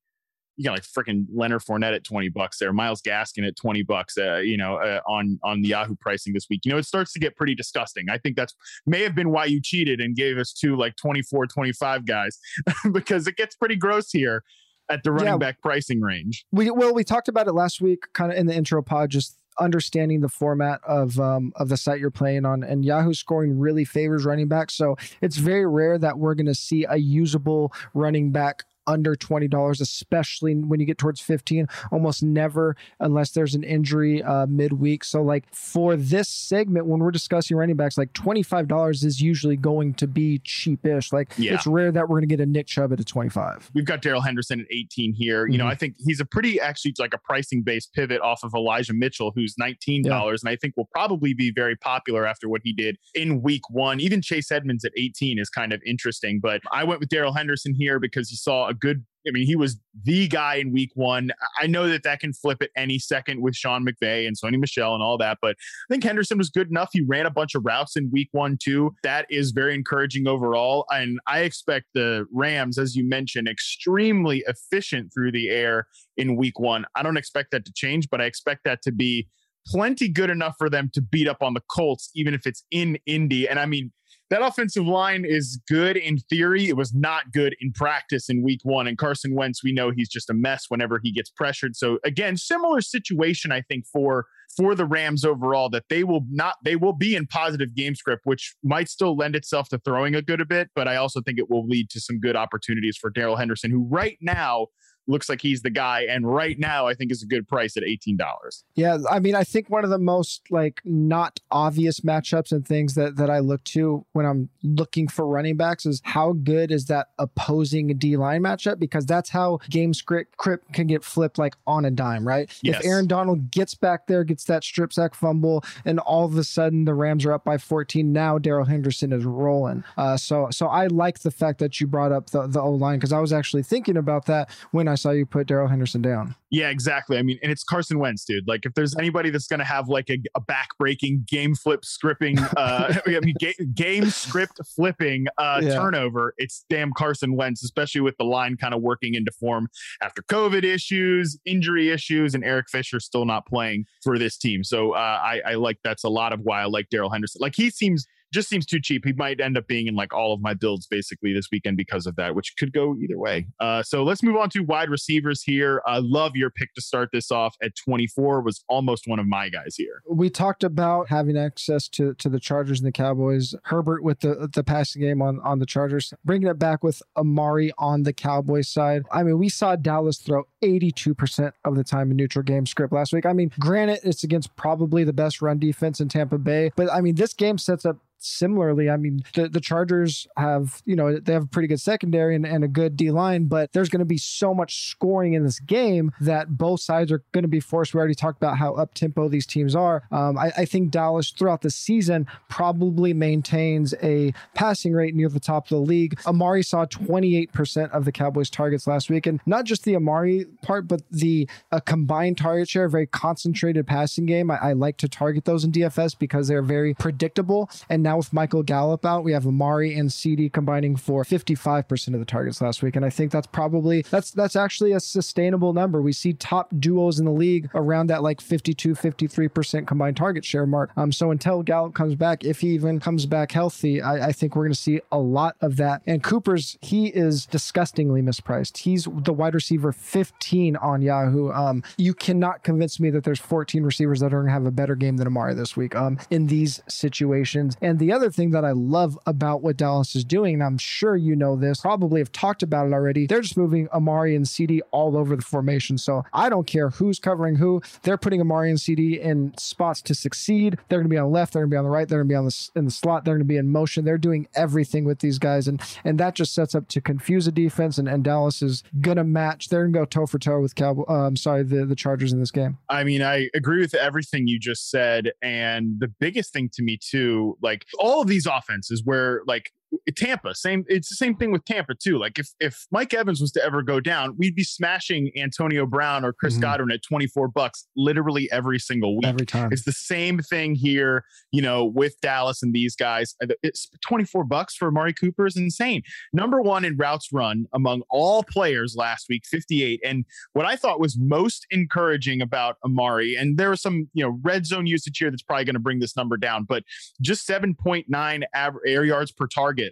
[0.58, 4.18] you got like freaking Leonard Fournette at 20 bucks there, Myles Gaskin at 20 bucks,
[4.18, 6.62] uh, you know, uh, on, on the Yahoo pricing this week.
[6.64, 8.10] You know, it starts to get pretty disgusting.
[8.10, 11.48] I think that's may have been why you cheated and gave us two like 24,
[11.48, 12.40] 25 guys
[12.92, 14.44] because it gets pretty gross here
[14.90, 15.38] at the running yeah.
[15.38, 16.46] back pricing range.
[16.52, 19.38] We, well, we talked about it last week, kind of in the intro pod, just
[19.60, 23.86] understanding the format of um, of the site you're playing on, and Yahoo scoring really
[23.86, 24.72] favors running back.
[24.72, 29.82] So it's very rare that we're going to see a usable running back under $20,
[29.82, 35.04] especially when you get towards 15, almost never unless there's an injury uh, midweek.
[35.04, 39.94] So, like for this segment, when we're discussing running backs, like $25 is usually going
[39.96, 41.12] to be cheapish.
[41.12, 41.54] Like yeah.
[41.54, 43.72] it's rare that we're going to get a Nick Chubb at a 25.
[43.74, 45.44] We've got Darrell Henderson at 18 here.
[45.44, 45.52] Mm-hmm.
[45.52, 45.72] You know, mm-hmm.
[45.72, 49.32] I think he's a pretty actually like a pricing based pivot off of Elijah Mitchell,
[49.36, 50.06] who's $19.
[50.06, 50.26] Yeah.
[50.26, 54.00] And I think will probably be very popular after what he did in week one.
[54.00, 56.40] Even Chase Edmonds at 18 is kind of interesting.
[56.40, 59.56] But I went with Darrell Henderson here because he saw a good I mean, he
[59.56, 61.32] was the guy in week one.
[61.60, 64.94] I know that that can flip at any second with Sean McVay and Sony Michel
[64.94, 65.56] and all that, but
[65.90, 66.90] I think Henderson was good enough.
[66.94, 68.94] He ran a bunch of routes in week one, too.
[69.04, 70.86] That is very encouraging overall.
[70.92, 76.60] And I expect the Rams, as you mentioned, extremely efficient through the air in week
[76.60, 76.86] one.
[76.96, 79.28] I don't expect that to change, but I expect that to be
[79.68, 83.00] plenty good enough for them to beat up on the Colts, even if it's in
[83.08, 83.48] Indy.
[83.50, 83.92] And I mean,
[84.30, 86.68] that offensive line is good in theory.
[86.68, 88.88] It was not good in practice in week one.
[88.88, 91.76] And Carson Wentz, we know he's just a mess whenever he gets pressured.
[91.76, 96.56] So again, similar situation, I think, for for the Rams overall, that they will not
[96.64, 100.22] they will be in positive game script, which might still lend itself to throwing a
[100.22, 103.10] good a bit, but I also think it will lead to some good opportunities for
[103.10, 104.68] Darrell Henderson, who right now
[105.08, 106.02] looks like he's the guy.
[106.02, 108.64] And right now, I think is a good price at $18.
[108.76, 108.98] Yeah.
[109.10, 113.16] I mean, I think one of the most like not obvious matchups and things that,
[113.18, 117.10] that I look to when I'm looking for running backs is how good is that
[117.20, 118.80] opposing D line matchup?
[118.80, 120.38] Because that's how game script
[120.74, 122.50] can get flipped like on a dime, right?
[122.62, 122.80] Yes.
[122.80, 126.44] If Aaron Donald gets back there, gets that strip sack fumble, and all of a
[126.44, 129.84] sudden the Rams are up by 14, now Darrell Henderson is rolling.
[129.98, 132.98] Uh, so, so I like the fact that you brought up the, the O line
[132.98, 136.02] because I was actually thinking about that when I I saw you put Darrell Henderson
[136.02, 136.36] down.
[136.52, 137.18] Yeah, exactly.
[137.18, 138.48] I mean, and it's Carson Wentz, dude.
[138.48, 142.40] Like, if there's anybody that's going to have like a, a back-breaking game flip scripting,
[142.56, 145.74] uh, I mean, ga- game script flipping uh, yeah.
[145.74, 149.68] turnover, it's damn Carson Wentz, especially with the line kind of working into form
[150.02, 154.64] after COVID issues, injury issues, and Eric Fisher still not playing for this team.
[154.64, 157.40] So uh, I, I like that's a lot of why I like Darrell Henderson.
[157.42, 159.06] Like, he seems just seems too cheap.
[159.06, 162.06] He might end up being in like all of my builds basically this weekend because
[162.06, 163.48] of that, which could go either way.
[163.60, 165.82] Uh, so let's move on to wide receivers here.
[165.88, 169.48] I love your pick to start this off at 24 was almost one of my
[169.50, 170.02] guys here.
[170.10, 173.56] We talked about having access to to the Chargers and the Cowboys.
[173.64, 177.72] Herbert with the the passing game on on the Chargers, bringing it back with Amari
[177.78, 179.04] on the Cowboys side.
[179.12, 183.14] I mean, we saw Dallas throw 82% of the time in neutral game script last
[183.14, 183.26] week.
[183.26, 187.00] I mean, granted, it's against probably the best run defense in Tampa Bay, but I
[187.00, 188.90] mean, this game sets up similarly.
[188.90, 192.46] I mean, the, the Chargers have, you know, they have a pretty good secondary and,
[192.46, 195.60] and a good D line, but there's going to be so much scoring in this
[195.60, 197.94] game that both sides are going to be forced.
[197.94, 200.04] We already talked about how up tempo these teams are.
[200.12, 205.40] Um, I, I think Dallas throughout the season probably maintains a passing rate near the
[205.40, 206.20] top of the league.
[206.26, 209.28] Amari saw 28% of the Cowboys' targets last week.
[209.28, 214.26] And not just the Amari part, but the uh, combined target share, very concentrated passing
[214.26, 214.50] game.
[214.52, 217.70] I, I, like to target those in DFS because they're very predictable.
[217.90, 222.20] And now with Michael Gallup out, we have Amari and CeeDee combining for 55% of
[222.20, 222.96] the targets last week.
[222.96, 226.02] And I think that's probably that's that's actually a sustainable number.
[226.02, 230.66] We see top duos in the league around that like 52, 53% combined target share
[230.66, 230.92] mark.
[230.98, 234.56] Um, so until Gallup comes back, if he even comes back healthy, I, I think
[234.56, 236.02] we're going to see a lot of that.
[236.06, 238.78] And Cooper's, he is disgustingly mispriced.
[238.78, 241.52] He's the wide receiver 15 on Yahoo.
[241.52, 244.72] Um, you cannot convince me that there's 14 receivers that are going to have a
[244.72, 247.78] better game than Amari this week um, in these situations.
[247.82, 251.16] And the other thing that I love about what Dallas is doing, and I'm sure
[251.16, 254.82] you know this, probably have talked about it already, they're just moving Amari and CeeDee
[254.92, 255.98] all over the formation.
[255.98, 257.82] So I don't care who's covering who.
[258.04, 260.78] They're putting Amari and CeeDee in spots to succeed.
[260.90, 261.54] They're going to be on the left.
[261.54, 262.08] They're going to be on the right.
[262.08, 263.26] They're going to be on the in the slot.
[263.26, 264.06] They're going to be in motion.
[264.06, 267.52] They're doing everything with these guys, and and that just sets up to confuse the
[267.52, 267.98] defense.
[267.98, 269.70] And, and Dallas is going to match.
[269.70, 271.08] They're going to go toe for toe with Cowboy.
[271.08, 272.78] Um, sorry, the the Chargers in this game.
[272.90, 276.98] I mean, I agree with everything you just said, and the biggest thing to me
[276.98, 279.72] too, like all of these offenses where like
[280.16, 280.84] Tampa, same.
[280.88, 282.18] It's the same thing with Tampa too.
[282.18, 286.24] Like if if Mike Evans was to ever go down, we'd be smashing Antonio Brown
[286.24, 286.62] or Chris mm-hmm.
[286.62, 289.26] Godwin at twenty four bucks literally every single week.
[289.26, 289.70] Every time.
[289.72, 291.24] It's the same thing here.
[291.52, 295.58] You know, with Dallas and these guys, it's twenty four bucks for Amari Cooper is
[295.58, 296.02] insane.
[296.34, 300.02] Number one in routes run among all players last week, fifty eight.
[300.06, 304.40] And what I thought was most encouraging about Amari, and there was some you know
[304.44, 306.84] red zone usage here that's probably going to bring this number down, but
[307.22, 309.85] just seven point nine air yards per target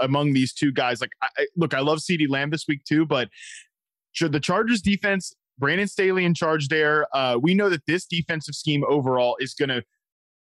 [0.00, 1.00] among these two guys.
[1.00, 3.28] Like, I, look, I love CeeDee Lamb this week too, but
[4.12, 8.54] should the Chargers defense, Brandon Staley in charge there, uh, we know that this defensive
[8.54, 9.82] scheme overall is going to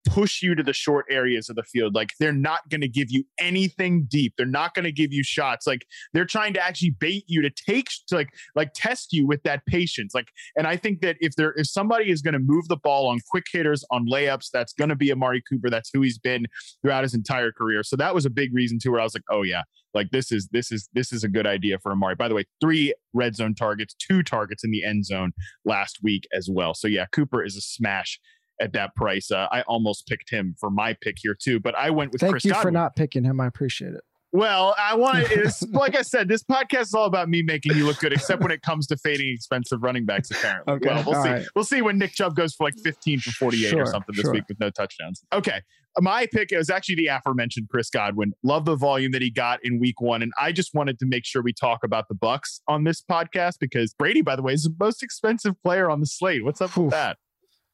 [0.08, 1.96] push you to the short areas of the field.
[1.96, 4.34] Like they're not going to give you anything deep.
[4.38, 5.68] They're not going to give you shots.
[5.68, 9.44] Like they're trying to actually bait you to take to like like test you with
[9.44, 10.14] that patience.
[10.14, 13.08] Like and I think that if there if somebody is going to move the ball
[13.08, 15.70] on quick hitters on layups, that's going to be Amari Cooper.
[15.70, 16.46] That's who he's been
[16.82, 17.84] throughout his entire career.
[17.84, 20.32] So that was a big reason too where I was like, "Oh yeah, like this
[20.32, 23.36] is this is this is a good idea for Amari." By the way, 3 red
[23.36, 25.32] zone targets, 2 targets in the end zone
[25.66, 26.74] last week as well.
[26.74, 28.20] So yeah, Cooper is a smash
[28.62, 29.32] at that price.
[29.32, 32.32] Uh, I almost picked him for my pick here too, but I went with Thank
[32.32, 32.64] Chris you Godwin.
[32.64, 33.40] for not picking him.
[33.40, 34.02] I appreciate it.
[34.34, 37.86] Well, I want it's like I said, this podcast is all about me making you
[37.86, 40.32] look good, except when it comes to fading expensive running backs.
[40.32, 40.90] Apparently, okay.
[40.90, 41.30] well, we'll see.
[41.30, 41.46] Right.
[41.56, 44.24] We'll see when Nick Chubb goes for like 15 for 48 sure, or something this
[44.24, 44.34] sure.
[44.34, 45.24] week with no touchdowns.
[45.32, 45.62] Okay,
[46.00, 48.34] my pick is actually the aforementioned Chris Godwin.
[48.44, 51.26] Love the volume that he got in Week One, and I just wanted to make
[51.26, 54.64] sure we talk about the Bucs on this podcast because Brady, by the way, is
[54.64, 56.44] the most expensive player on the slate.
[56.44, 56.86] What's up Oof.
[56.86, 57.18] with that?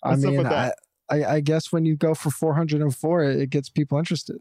[0.03, 0.73] What's I mean, I,
[1.09, 4.37] I, I guess when you go for 404, it, it gets people interested.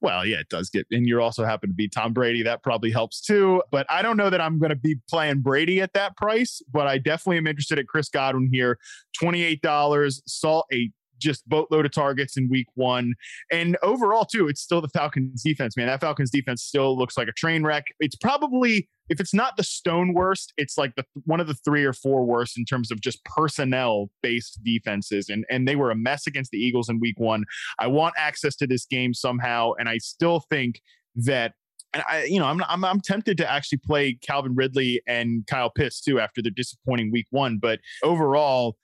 [0.00, 2.44] Well, yeah, it does get, and you also happen to be Tom Brady.
[2.44, 3.62] That probably helps too.
[3.72, 6.62] But I don't know that I'm going to be playing Brady at that price.
[6.72, 8.78] But I definitely am interested at Chris Godwin here.
[9.20, 13.14] $28, saw a just boatload of targets in week one.
[13.50, 15.86] And overall, too, it's still the Falcons defense, man.
[15.86, 17.86] That Falcons defense still looks like a train wreck.
[18.00, 21.84] It's probably, if it's not the stone worst, it's like the one of the three
[21.84, 25.28] or four worst in terms of just personnel based defenses.
[25.28, 27.44] And and they were a mess against the Eagles in week one.
[27.78, 29.72] I want access to this game somehow.
[29.78, 30.80] And I still think
[31.16, 31.52] that
[31.94, 35.70] and I, you know, I'm, I'm I'm tempted to actually play Calvin Ridley and Kyle
[35.70, 37.58] Pitts too after the disappointing week one.
[37.58, 38.76] But overall,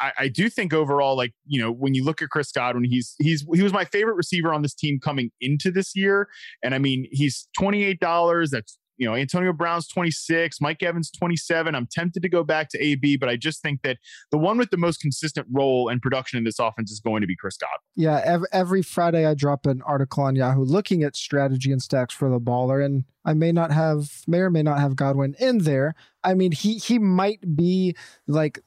[0.00, 3.14] I, I, do think overall, like you know, when you look at Chris Godwin, he's
[3.18, 6.28] he's he was my favorite receiver on this team coming into this year,
[6.62, 8.50] and I mean, he's twenty eight dollars.
[8.50, 11.74] That's you know, Antonio Brown's 26, Mike Evans 27.
[11.74, 13.98] I'm tempted to go back to AB, but I just think that
[14.30, 17.26] the one with the most consistent role and production in this offense is going to
[17.26, 17.78] be Chris Godwin.
[17.94, 22.12] Yeah, every, every Friday I drop an article on Yahoo looking at strategy and stacks
[22.12, 25.58] for the baller, and I may not have, may or may not have Godwin in
[25.58, 25.94] there.
[26.24, 27.96] I mean, he he might be
[28.26, 28.60] like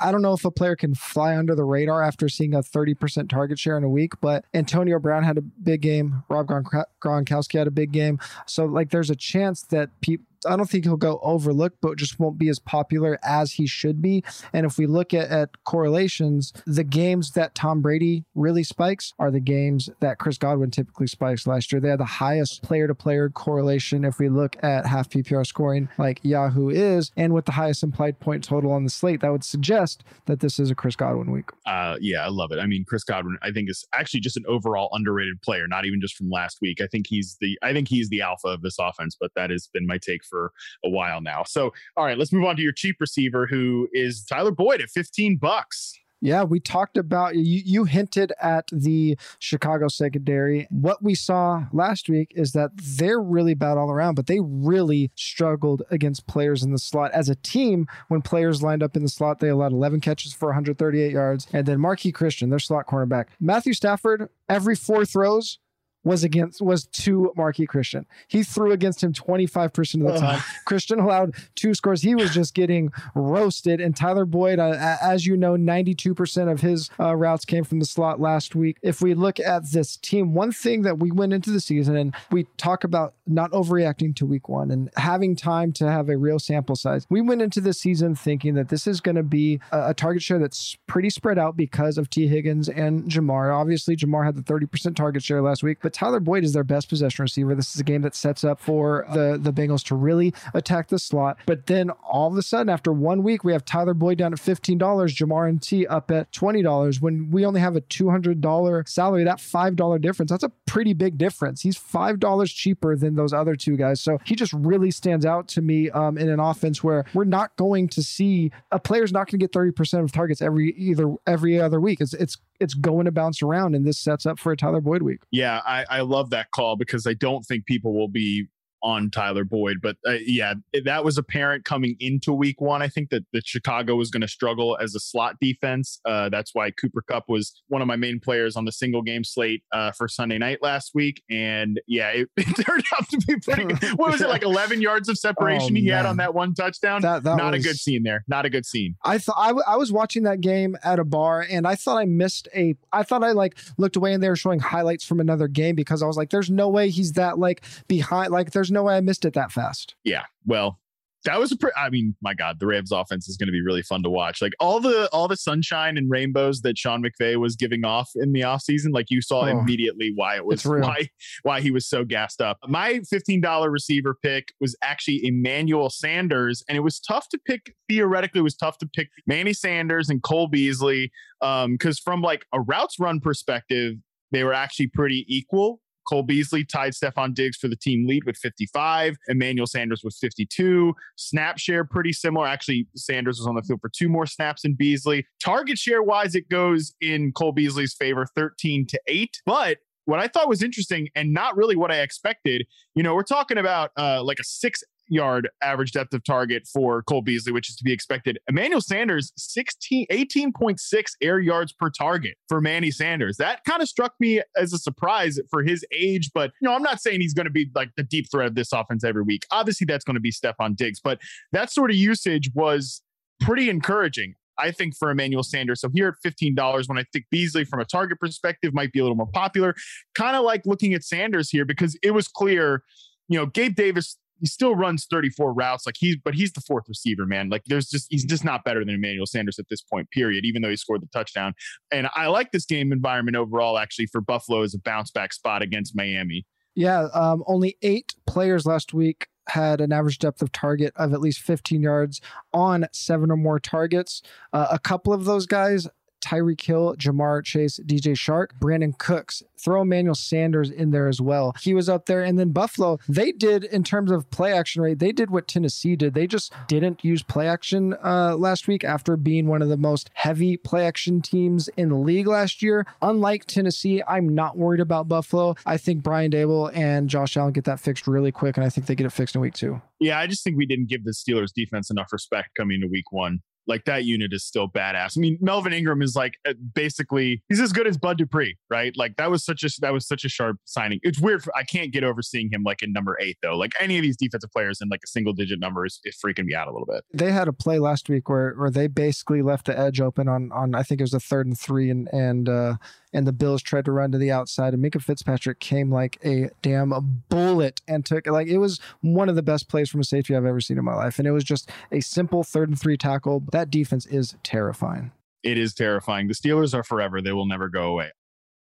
[0.00, 3.28] I, don't know if a player can fly under the radar after seeing a 30%
[3.28, 6.22] target share in a week, but Antonio Brown had a big game.
[6.28, 8.18] Rob Gronkowski had a big game.
[8.46, 12.18] So, like, there's a chance that people, I don't think he'll go overlooked, but just
[12.18, 14.24] won't be as popular as he should be.
[14.52, 19.30] And if we look at, at correlations, the games that Tom Brady really spikes are
[19.30, 21.80] the games that Chris Godwin typically spikes last year.
[21.80, 25.88] They had the highest player to player correlation if we look at half PPR scoring,
[25.98, 29.44] like Yahoo is, and with the highest implied point total on the slate, that would
[29.44, 31.50] suggest that this is a Chris Godwin week.
[31.64, 32.58] Uh, yeah, I love it.
[32.58, 36.00] I mean, Chris Godwin, I think is actually just an overall underrated player, not even
[36.00, 36.80] just from last week.
[36.80, 39.68] I think he's the I think he's the alpha of this offense, but that has
[39.72, 40.35] been my take for
[40.84, 41.42] a while now.
[41.46, 44.90] So, all right, let's move on to your cheap receiver, who is Tyler Boyd at
[44.90, 45.98] 15 bucks.
[46.22, 47.62] Yeah, we talked about you.
[47.64, 50.66] You hinted at the Chicago secondary.
[50.70, 55.10] What we saw last week is that they're really bad all around, but they really
[55.14, 57.12] struggled against players in the slot.
[57.12, 60.46] As a team, when players lined up in the slot, they allowed 11 catches for
[60.46, 61.46] 138 yards.
[61.52, 65.58] And then Marqui Christian, their slot cornerback, Matthew Stafford, every four throws
[66.06, 68.06] was against was to Marqui Christian.
[68.28, 70.40] He threw against him 25% of the time.
[70.64, 72.00] Christian allowed two scores.
[72.00, 73.80] He was just getting roasted.
[73.80, 77.84] And Tyler Boyd, uh, as you know, 92% of his uh, routes came from the
[77.84, 78.76] slot last week.
[78.82, 82.14] If we look at this team, one thing that we went into the season and
[82.30, 86.38] we talk about not overreacting to week one and having time to have a real
[86.38, 87.04] sample size.
[87.10, 90.22] We went into the season thinking that this is going to be a, a target
[90.22, 93.52] share that's pretty spread out because of Tee Higgins and Ja'Marr.
[93.52, 96.90] Obviously, Ja'Marr had the 30% target share last week, but Tyler Boyd is their best
[96.90, 97.54] possession receiver.
[97.54, 100.98] This is a game that sets up for the, the Bengals to really attack the
[100.98, 101.38] slot.
[101.46, 104.38] But then all of a sudden, after one week, we have Tyler Boyd down at
[104.38, 107.00] $15, Ja'Marr and Tee up at $20.
[107.00, 111.62] When we only have a $200 salary, that $5 difference, that's a pretty big difference.
[111.62, 114.02] He's $5 cheaper than those other two guys.
[114.02, 117.56] So he just really stands out to me um, in an offense where we're not
[117.56, 121.58] going to see a player's not going to get 30% of targets every either every
[121.58, 122.02] other week.
[122.02, 125.02] It's it's it's going to bounce around, and this sets up for a Tyler Boyd
[125.02, 125.20] week.
[125.30, 128.46] Yeah, I, I love that call because I don't think people will be
[128.86, 129.78] on Tyler Boyd.
[129.82, 132.82] But uh, yeah, that was apparent coming into week one.
[132.82, 136.00] I think that, that Chicago was going to struggle as a slot defense.
[136.04, 139.24] Uh, that's why Cooper Kupp was one of my main players on the single game
[139.24, 141.20] slate uh, for Sunday night last week.
[141.28, 143.64] And yeah, it, it turned out to be pretty
[143.96, 147.02] What was it, like 11 yards of separation oh, he had on that one touchdown?
[147.02, 148.24] That, that Not was, a good scene there.
[148.28, 148.94] Not a good scene.
[149.04, 151.96] I thought I, w- I was watching that game at a bar and I thought
[151.96, 155.18] I missed a, I thought I like looked away and they were showing highlights from
[155.18, 158.70] another game because I was like, there's no way he's that like behind, like, there's
[158.70, 159.94] no way I missed it that fast.
[160.04, 160.24] Yeah.
[160.44, 160.78] Well,
[161.26, 163.60] that was a pre- I mean, my God, the Rams offense is going to be
[163.60, 164.40] really fun to watch.
[164.40, 168.32] Like all the all the sunshine and rainbows that Sean McVay was giving off in
[168.32, 171.08] the offseason, like you saw oh, immediately why it was why
[171.42, 172.58] why he was so gassed up.
[172.66, 178.38] My $15 receiver pick was actually Emmanuel Sanders, and it was tough to pick theoretically
[178.38, 181.10] it was tough to pick Manny Sanders and Cole Beasley.
[181.42, 183.94] Um, because from like a routes run perspective,
[184.30, 185.80] they were actually pretty equal.
[186.08, 189.16] Cole Beasley tied Stefon Diggs for the team lead with 55.
[189.28, 190.94] Emmanuel Sanders with 52.
[191.16, 192.46] Snap share pretty similar.
[192.46, 195.26] Actually, Sanders was on the field for two more snaps than Beasley.
[195.42, 199.42] Target share wise, it goes in Cole Beasley's favor 13 to 8.
[199.44, 203.22] But what I thought was interesting and not really what I expected, you know, we're
[203.22, 207.68] talking about uh, like a six yard average depth of target for Cole Beasley, which
[207.68, 208.38] is to be expected.
[208.48, 213.36] Emmanuel Sanders, 16, 18.6 air yards per target for Manny Sanders.
[213.36, 216.82] That kind of struck me as a surprise for his age, but you know, I'm
[216.82, 219.46] not saying he's going to be like the deep threat of this offense every week.
[219.50, 221.20] Obviously, that's going to be Stefon Diggs, but
[221.52, 223.02] that sort of usage was
[223.40, 224.34] pretty encouraging.
[224.58, 225.80] I think for Emmanuel Sanders.
[225.80, 229.02] So here at $15, when I think Beasley from a target perspective might be a
[229.02, 229.74] little more popular,
[230.14, 232.82] kind of like looking at Sanders here because it was clear,
[233.28, 235.86] you know, Gabe Davis he still runs 34 routes.
[235.86, 237.48] Like he's, but he's the fourth receiver, man.
[237.48, 240.62] Like there's just, he's just not better than Emmanuel Sanders at this point, period, even
[240.62, 241.54] though he scored the touchdown.
[241.90, 245.62] And I like this game environment overall, actually, for Buffalo as a bounce back spot
[245.62, 246.46] against Miami.
[246.74, 247.08] Yeah.
[247.14, 251.40] Um, only eight players last week had an average depth of target of at least
[251.40, 252.20] 15 yards
[252.52, 254.22] on seven or more targets.
[254.52, 255.88] Uh, a couple of those guys
[256.26, 259.42] Tyreek Hill, Ja'Marr Chase, DJ Chark, Brandin Cooks.
[259.58, 261.54] Throw Emmanuel Sanders in there as well.
[261.60, 262.22] He was up there.
[262.22, 265.96] And then Buffalo, they did, in terms of play action rate, they did what Tennessee
[265.96, 266.14] did.
[266.14, 270.10] They just didn't use play action uh, last week after being one of the most
[270.14, 272.86] heavy play action teams in the league last year.
[273.02, 275.54] Unlike Tennessee, I'm not worried about Buffalo.
[275.64, 278.86] I think Brian Daboll and Josh Allen get that fixed really quick, and I think
[278.86, 279.80] they get it fixed in week two.
[280.00, 283.10] Yeah, I just think we didn't give the Steelers defense enough respect coming to week
[283.10, 283.40] one.
[283.66, 285.16] Like that unit is still badass.
[285.16, 286.34] I mean, Melvin Ingram is like
[286.74, 288.92] basically he's as good as Bud Dupree, right?
[288.96, 291.00] Like that was such a that was such a sharp signing.
[291.02, 291.42] It's weird.
[291.42, 293.56] For, I can't get over seeing him like in number eight though.
[293.56, 296.44] Like any of these defensive players in like a single digit number is, is freaking
[296.44, 297.04] me out a little bit.
[297.12, 300.52] They had a play last week where where they basically left the edge open on
[300.52, 302.76] on I think it was a third and three and and uh
[303.16, 306.50] and the Bills tried to run to the outside, and Minkah Fitzpatrick came like a
[306.60, 310.36] damn bullet and took like it was one of the best plays from a safety
[310.36, 312.98] I've ever seen in my life, and it was just a simple third and three
[312.98, 313.42] tackle.
[313.52, 315.12] That defense is terrifying.
[315.42, 316.28] It is terrifying.
[316.28, 318.10] The Steelers are forever; they will never go away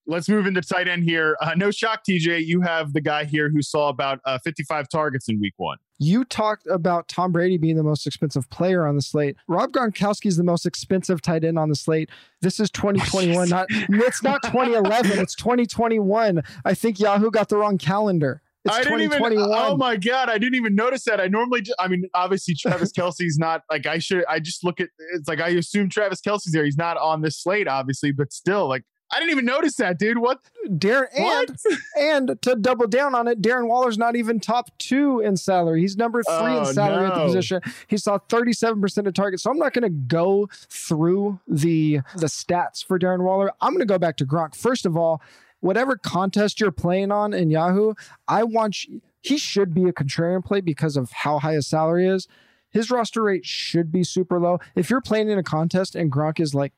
[0.08, 1.36] let's move into tight end here.
[1.42, 2.46] Uh, no shock, TJ.
[2.46, 5.78] You have the guy here who saw about uh, 55 targets in week one.
[5.98, 9.38] You talked about Tom Brady being the most expensive player on the slate.
[9.48, 12.10] Rob Gronkowski is the most expensive tight end on the slate.
[12.42, 13.50] This is 2021.
[13.50, 15.20] not it's not 2011.
[15.20, 16.42] It's 2021.
[16.66, 18.42] I think Yahoo got the wrong calendar.
[18.66, 19.22] It's I didn't even.
[19.38, 20.28] Oh my god!
[20.28, 21.22] I didn't even notice that.
[21.22, 24.26] I normally, just, I mean, obviously Travis Kelce's not like I should.
[24.28, 26.66] I just look at it's like I assume Travis Kelce's there.
[26.66, 30.18] He's not on this slate, obviously, but still, like I didn't even notice that, dude.
[30.18, 30.42] What?
[30.68, 31.58] Darren and
[32.00, 35.82] and to double down on it, Darren Waller's not even top two in salary.
[35.82, 37.14] He's number three oh, in salary no.
[37.14, 37.62] at the position.
[37.88, 39.44] He saw 37% of targets.
[39.44, 43.52] So I'm not gonna go through the the stats for Darren Waller.
[43.62, 44.56] I'm gonna go back to Gronk.
[44.56, 45.22] First of all,
[45.60, 47.94] whatever contest you're playing on in Yahoo,
[48.28, 52.08] I want you, he should be a contrarian play because of how high his salary
[52.08, 52.28] is.
[52.70, 54.60] His roster rate should be super low.
[54.76, 56.74] If you're playing in a contest and Gronk is like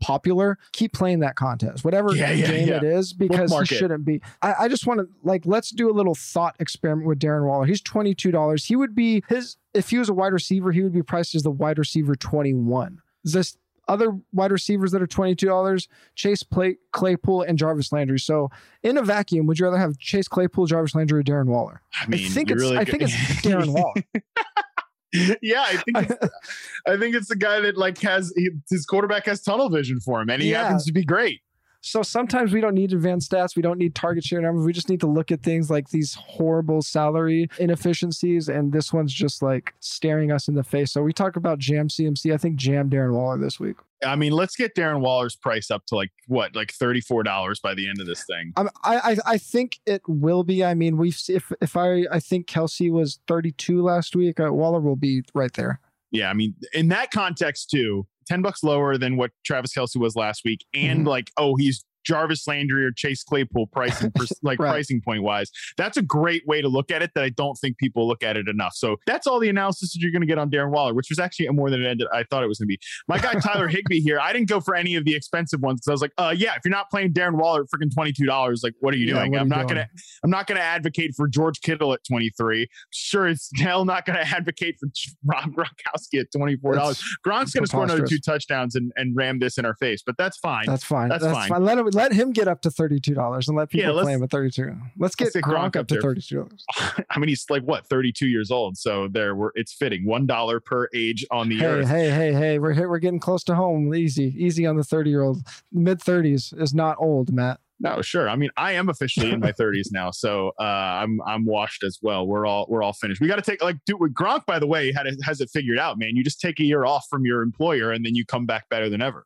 [0.00, 2.76] popular, keep playing that contest, whatever yeah, yeah, game yeah.
[2.76, 4.20] it is, because he shouldn't be.
[4.42, 7.66] I, I just want to like let's do a little thought experiment with Darren Waller.
[7.66, 8.64] He's twenty two dollars.
[8.64, 11.42] He would be his if he was a wide receiver, he would be priced as
[11.42, 13.00] the wide receiver twenty one.
[13.24, 13.56] This
[13.90, 18.20] other wide receivers that are $22, Chase Play, Claypool and Jarvis Landry.
[18.20, 18.48] So
[18.84, 21.82] in a vacuum, would you rather have Chase Claypool, Jarvis Landry, or Darren Waller?
[22.00, 23.94] I, mean, I think it's really I think it's Darren Waller.
[25.12, 26.28] yeah, I think it's,
[26.86, 30.20] I think it's the guy that like has he, his quarterback has tunnel vision for
[30.20, 30.64] him, and he yeah.
[30.64, 31.40] happens to be great.
[31.82, 33.56] So sometimes we don't need advanced stats.
[33.56, 34.66] We don't need target share numbers.
[34.66, 38.50] We just need to look at things like these horrible salary inefficiencies.
[38.50, 40.92] And this one's just like staring us in the face.
[40.92, 42.34] So we talk about Jam CMC.
[42.34, 43.76] I think Jam Darren Waller this week.
[44.04, 47.60] I mean, let's get Darren Waller's price up to like what, like thirty four dollars
[47.60, 48.52] by the end of this thing.
[48.56, 50.64] I, I I think it will be.
[50.64, 54.40] I mean, we've if if I I think Kelce was thirty two last week.
[54.40, 55.80] Uh, Waller will be right there.
[56.10, 60.16] Yeah, I mean, in that context too, ten bucks lower than what Travis Kelce was
[60.16, 61.08] last week, and mm-hmm.
[61.08, 64.70] like, oh, he's Jarvis Landry or Chase Claypool pricing, like right.
[64.70, 65.50] pricing point wise.
[65.76, 68.36] That's a great way to look at it that I don't think people look at
[68.36, 68.74] it enough.
[68.74, 71.18] So that's all the analysis that you're going to get on Darren Waller, which was
[71.18, 72.08] actually more than it ended.
[72.12, 72.80] I thought it was going to be.
[73.08, 74.20] My guy Tyler Higbee here.
[74.20, 76.54] I didn't go for any of the expensive ones because I was like, uh, yeah,
[76.54, 79.06] if you're not playing Darren Waller at freaking twenty two dollars, like what are you
[79.06, 79.36] yeah, doing?
[79.36, 79.88] I'm not gonna
[80.24, 82.68] I'm not gonna advocate for George Kittle at twenty three.
[82.90, 84.88] Sure, it's hell not gonna advocate for
[85.24, 87.02] Rob Gronkowski at twenty four dollars.
[87.26, 90.38] Gronk's gonna score another two touchdowns and, and ram this in our face, but that's
[90.38, 90.64] fine.
[90.66, 91.08] That's fine.
[91.08, 91.48] That's, that's fine.
[91.48, 91.64] fine.
[91.64, 94.22] Let him let him get up to thirty-two dollars and let people yeah, play him
[94.22, 94.76] at thirty-two.
[94.98, 96.64] Let's get, let's Gronk, Gronk, up, to thirty-two dollars.
[97.10, 100.60] I mean, he's like what thirty-two years old, so there we're it's fitting one dollar
[100.60, 101.88] per age on the hey, earth.
[101.88, 103.94] Hey, hey, hey, we're we're getting close to home.
[103.94, 105.46] Easy, easy on the thirty-year-old.
[105.72, 107.60] Mid thirties is not old, Matt.
[107.82, 108.28] No, sure.
[108.28, 111.98] I mean, I am officially in my 30s now, so uh, I'm I'm washed as
[112.02, 112.26] well.
[112.26, 113.22] We're all we're all finished.
[113.22, 114.44] We got to take like dude with Gronk.
[114.44, 116.10] By the way, had it, has it figured out, man.
[116.14, 118.90] You just take a year off from your employer, and then you come back better
[118.90, 119.24] than ever.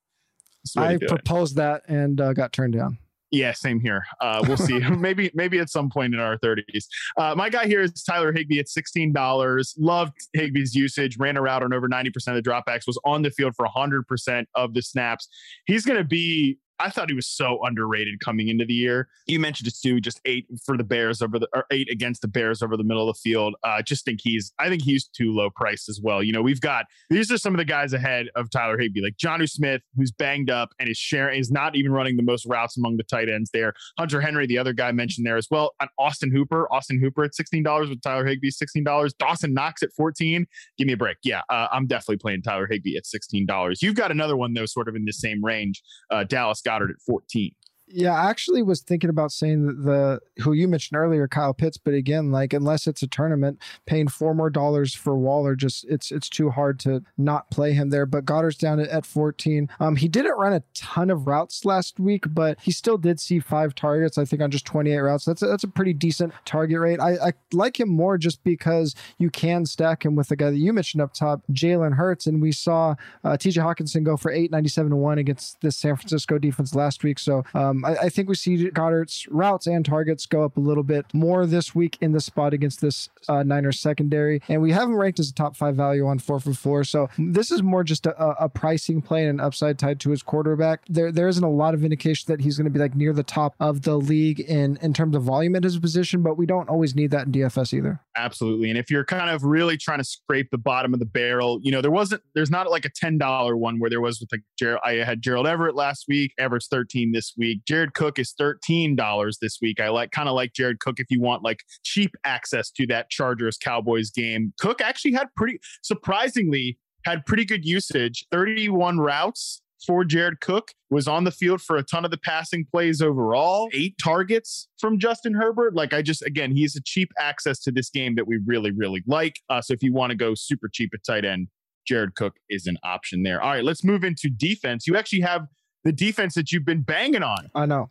[0.77, 1.57] I proposed it.
[1.57, 2.99] that and uh, got turned down.
[3.35, 4.05] Yeah, same here.
[4.21, 4.79] Uh, we'll see.
[4.97, 6.85] maybe maybe at some point in our 30s.
[7.17, 9.75] Uh, my guy here is Tyler Higbee at $16.
[9.79, 11.19] Loved Higbee's usage.
[11.19, 12.87] Ran a route on over 90% of the dropbacks.
[12.87, 15.29] Was on the field for 100% of the snaps.
[15.67, 19.09] He's going to be I thought he was so underrated coming into the year.
[19.27, 22.29] You mentioned it too, just eight for the Bears over the or eight against the
[22.29, 23.55] Bears over the middle of the field.
[23.63, 26.23] Uh, just think he's I think he's too low priced as well.
[26.23, 29.17] You know, we've got these are some of the guys ahead of Tyler Higbee, like
[29.17, 32.77] Jonnu Smith, who's banged up and is sharing is not even running the most routes
[32.77, 33.75] among the tight ends there.
[33.99, 35.73] Hunter Henry, the other guy mentioned there as well.
[35.81, 39.15] and Austin Hooper, Austin Hooper at sixteen dollars with Tyler Higbee sixteen dollars.
[39.15, 40.47] Dawson Knox at fourteen.
[40.77, 41.19] Give me a break.
[41.23, 43.81] Yeah, uh, I'm definitely playing Tyler Higbee at sixteen dollars.
[43.83, 45.83] You've got another one though, sort of in the same range.
[46.11, 47.55] Uh, Dallas Goedert at 14.
[47.87, 51.77] Yeah, I actually was thinking about saying that the who you mentioned earlier, Kyle Pitts,
[51.77, 56.11] but again, like unless it's a tournament, paying four more dollars for Waller just it's
[56.11, 58.07] it's too hard to not play him there.
[58.07, 59.69] But Goedert's down at, at 14.
[59.81, 63.39] Um, he didn't run a ton of routes last week, but he still did see
[63.39, 65.25] five targets, I think, on just 28 routes.
[65.27, 67.01] That's a, that's a pretty decent target rate.
[67.01, 70.57] I, I like him more just because you can stack him with the guy that
[70.57, 74.91] you mentioned up top, Jalen Hurts, and we saw uh, TJ Hockenson go for 897
[74.91, 77.19] to one against the San Francisco defense last week.
[77.19, 80.61] So um, um, I, I, think we see Goedert's routes and targets go up a
[80.61, 84.73] little bit more this week in the spot against this uh, Niners secondary, and we
[84.73, 86.85] have him ranked as a top five value on four for four.
[86.85, 90.23] So this is more just a, a pricing play and an upside tied to his
[90.23, 90.83] quarterback.
[90.89, 93.23] There there isn't a lot of indication that he's going to be like near the
[93.23, 96.69] top of the league in in terms of volume at his position, but we don't
[96.69, 98.01] always need that in DFS either.
[98.17, 101.59] Absolutely, and if you're kind of really trying to scrape the bottom of the barrel,
[101.63, 104.31] you know there wasn't there's not like a ten dollar one where there was with
[104.33, 104.81] like Gerald.
[104.85, 107.64] I had Gerald Everett last week, Everett's thirteen this week.
[107.67, 109.81] Jared Cook is $13 this week.
[109.81, 113.11] I like kind of like Jared Cook if you want like cheap access to that
[113.11, 114.53] Chargers Cowboys game.
[114.61, 121.07] Cook actually had pretty surprisingly had pretty good usage, 31 routes for Jared Cook, was
[121.07, 125.35] on the field for a ton of the passing plays overall, eight targets from Justin
[125.35, 125.75] Herbert.
[125.75, 129.03] Like, I just, again, he's a cheap access to this game that we really, really
[129.07, 129.41] like.
[129.51, 131.49] Uh, so if you want to go super cheap at tight end,
[131.87, 133.43] Jared Cook is an option there.
[133.43, 134.87] All right, let's move into defense.
[134.87, 135.47] You actually have
[135.85, 137.51] the defense that you've been banging on.
[137.55, 137.91] I know.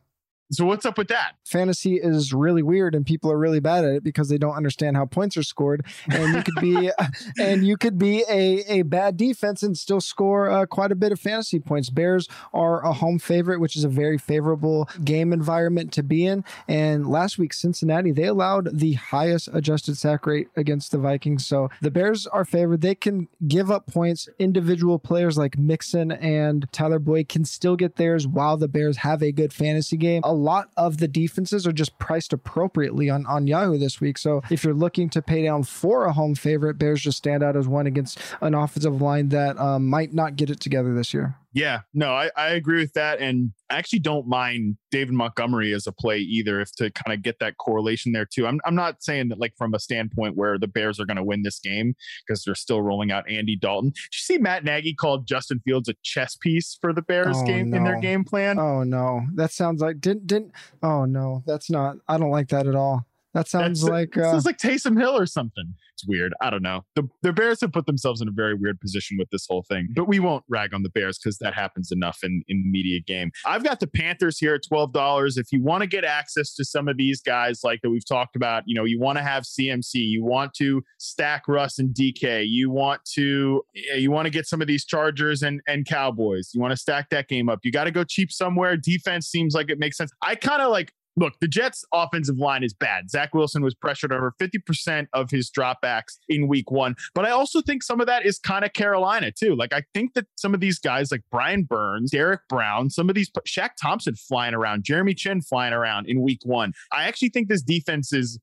[0.54, 1.36] So what's up with that?
[1.45, 4.95] Fantasy is really weird, and people are really bad at it because they don't understand
[4.95, 5.86] how points are scored.
[6.08, 6.91] And you could be,
[7.39, 11.12] and you could be a, a bad defense and still score uh, quite a bit
[11.12, 11.89] of fantasy points.
[11.89, 16.43] Bears are a home favorite, which is a very favorable game environment to be in.
[16.68, 21.45] And last week, Cincinnati they allowed the highest adjusted sack rate against the Vikings.
[21.47, 22.82] So the Bears are favored.
[22.82, 24.30] They can give up points.
[24.38, 29.24] Individual players like Mixon and Tyler Boyd can still get theirs while the Bears have
[29.24, 30.22] a good fantasy game.
[30.24, 34.18] A lot of the defenses are just priced appropriately on, on Yahoo this week.
[34.18, 37.56] So if you're looking to pay down for a home favorite, Bears just stand out
[37.56, 41.36] as one against an offensive line that um, might not get it together this year.
[41.54, 43.20] Yeah, no, I, I agree with that.
[43.20, 47.22] And I actually don't mind David Montgomery as a play either, if to kind of
[47.22, 48.47] get that correlation there too.
[48.47, 51.24] I'm, I'm not saying that like from a standpoint where the Bears are going to
[51.24, 51.95] win this game
[52.26, 53.91] because they're still rolling out Andy Dalton.
[53.91, 57.45] Did you see Matt Nagy called Justin Fields a chess piece for the Bears oh,
[57.45, 57.78] game no.
[57.78, 58.58] in their game plan?
[58.58, 60.51] Oh no, that sounds like didn't didn't.
[60.82, 61.97] Oh no, that's not.
[62.08, 63.06] I don't like that at all.
[63.34, 65.74] That sounds That's, like uh, sounds like Taysom Hill or something.
[65.94, 66.34] It's weird.
[66.42, 66.86] I don't know.
[66.96, 69.88] The the Bears have put themselves in a very weird position with this whole thing.
[69.96, 73.00] But we won't rag on the Bears because that happens enough in in the media
[73.00, 73.32] game.
[73.46, 75.38] I've got the Panthers here at twelve dollars.
[75.38, 78.36] If you want to get access to some of these guys like that we've talked
[78.36, 82.46] about, you know, you want to have CMC, you want to stack Russ and DK,
[82.48, 86.52] you want to you want to get some of these Chargers and and Cowboys.
[86.54, 87.60] You want to stack that game up.
[87.64, 88.78] You got to go cheap somewhere.
[88.78, 90.12] Defense seems like it makes sense.
[90.22, 93.09] I kind of like look, the Jets' offensive line is bad.
[93.09, 96.95] Zach Wilson was pressured over 50% of his dropbacks in week one.
[97.14, 99.55] But I also think some of that is kind of Carolina, too.
[99.55, 103.16] Like, I think that some of these guys, like Brian Burns, Derrick Brown, some of
[103.16, 106.74] these, Shaq Thompson flying around, Jeremy Chinn flying around in week one.
[106.91, 108.39] I actually think this defense is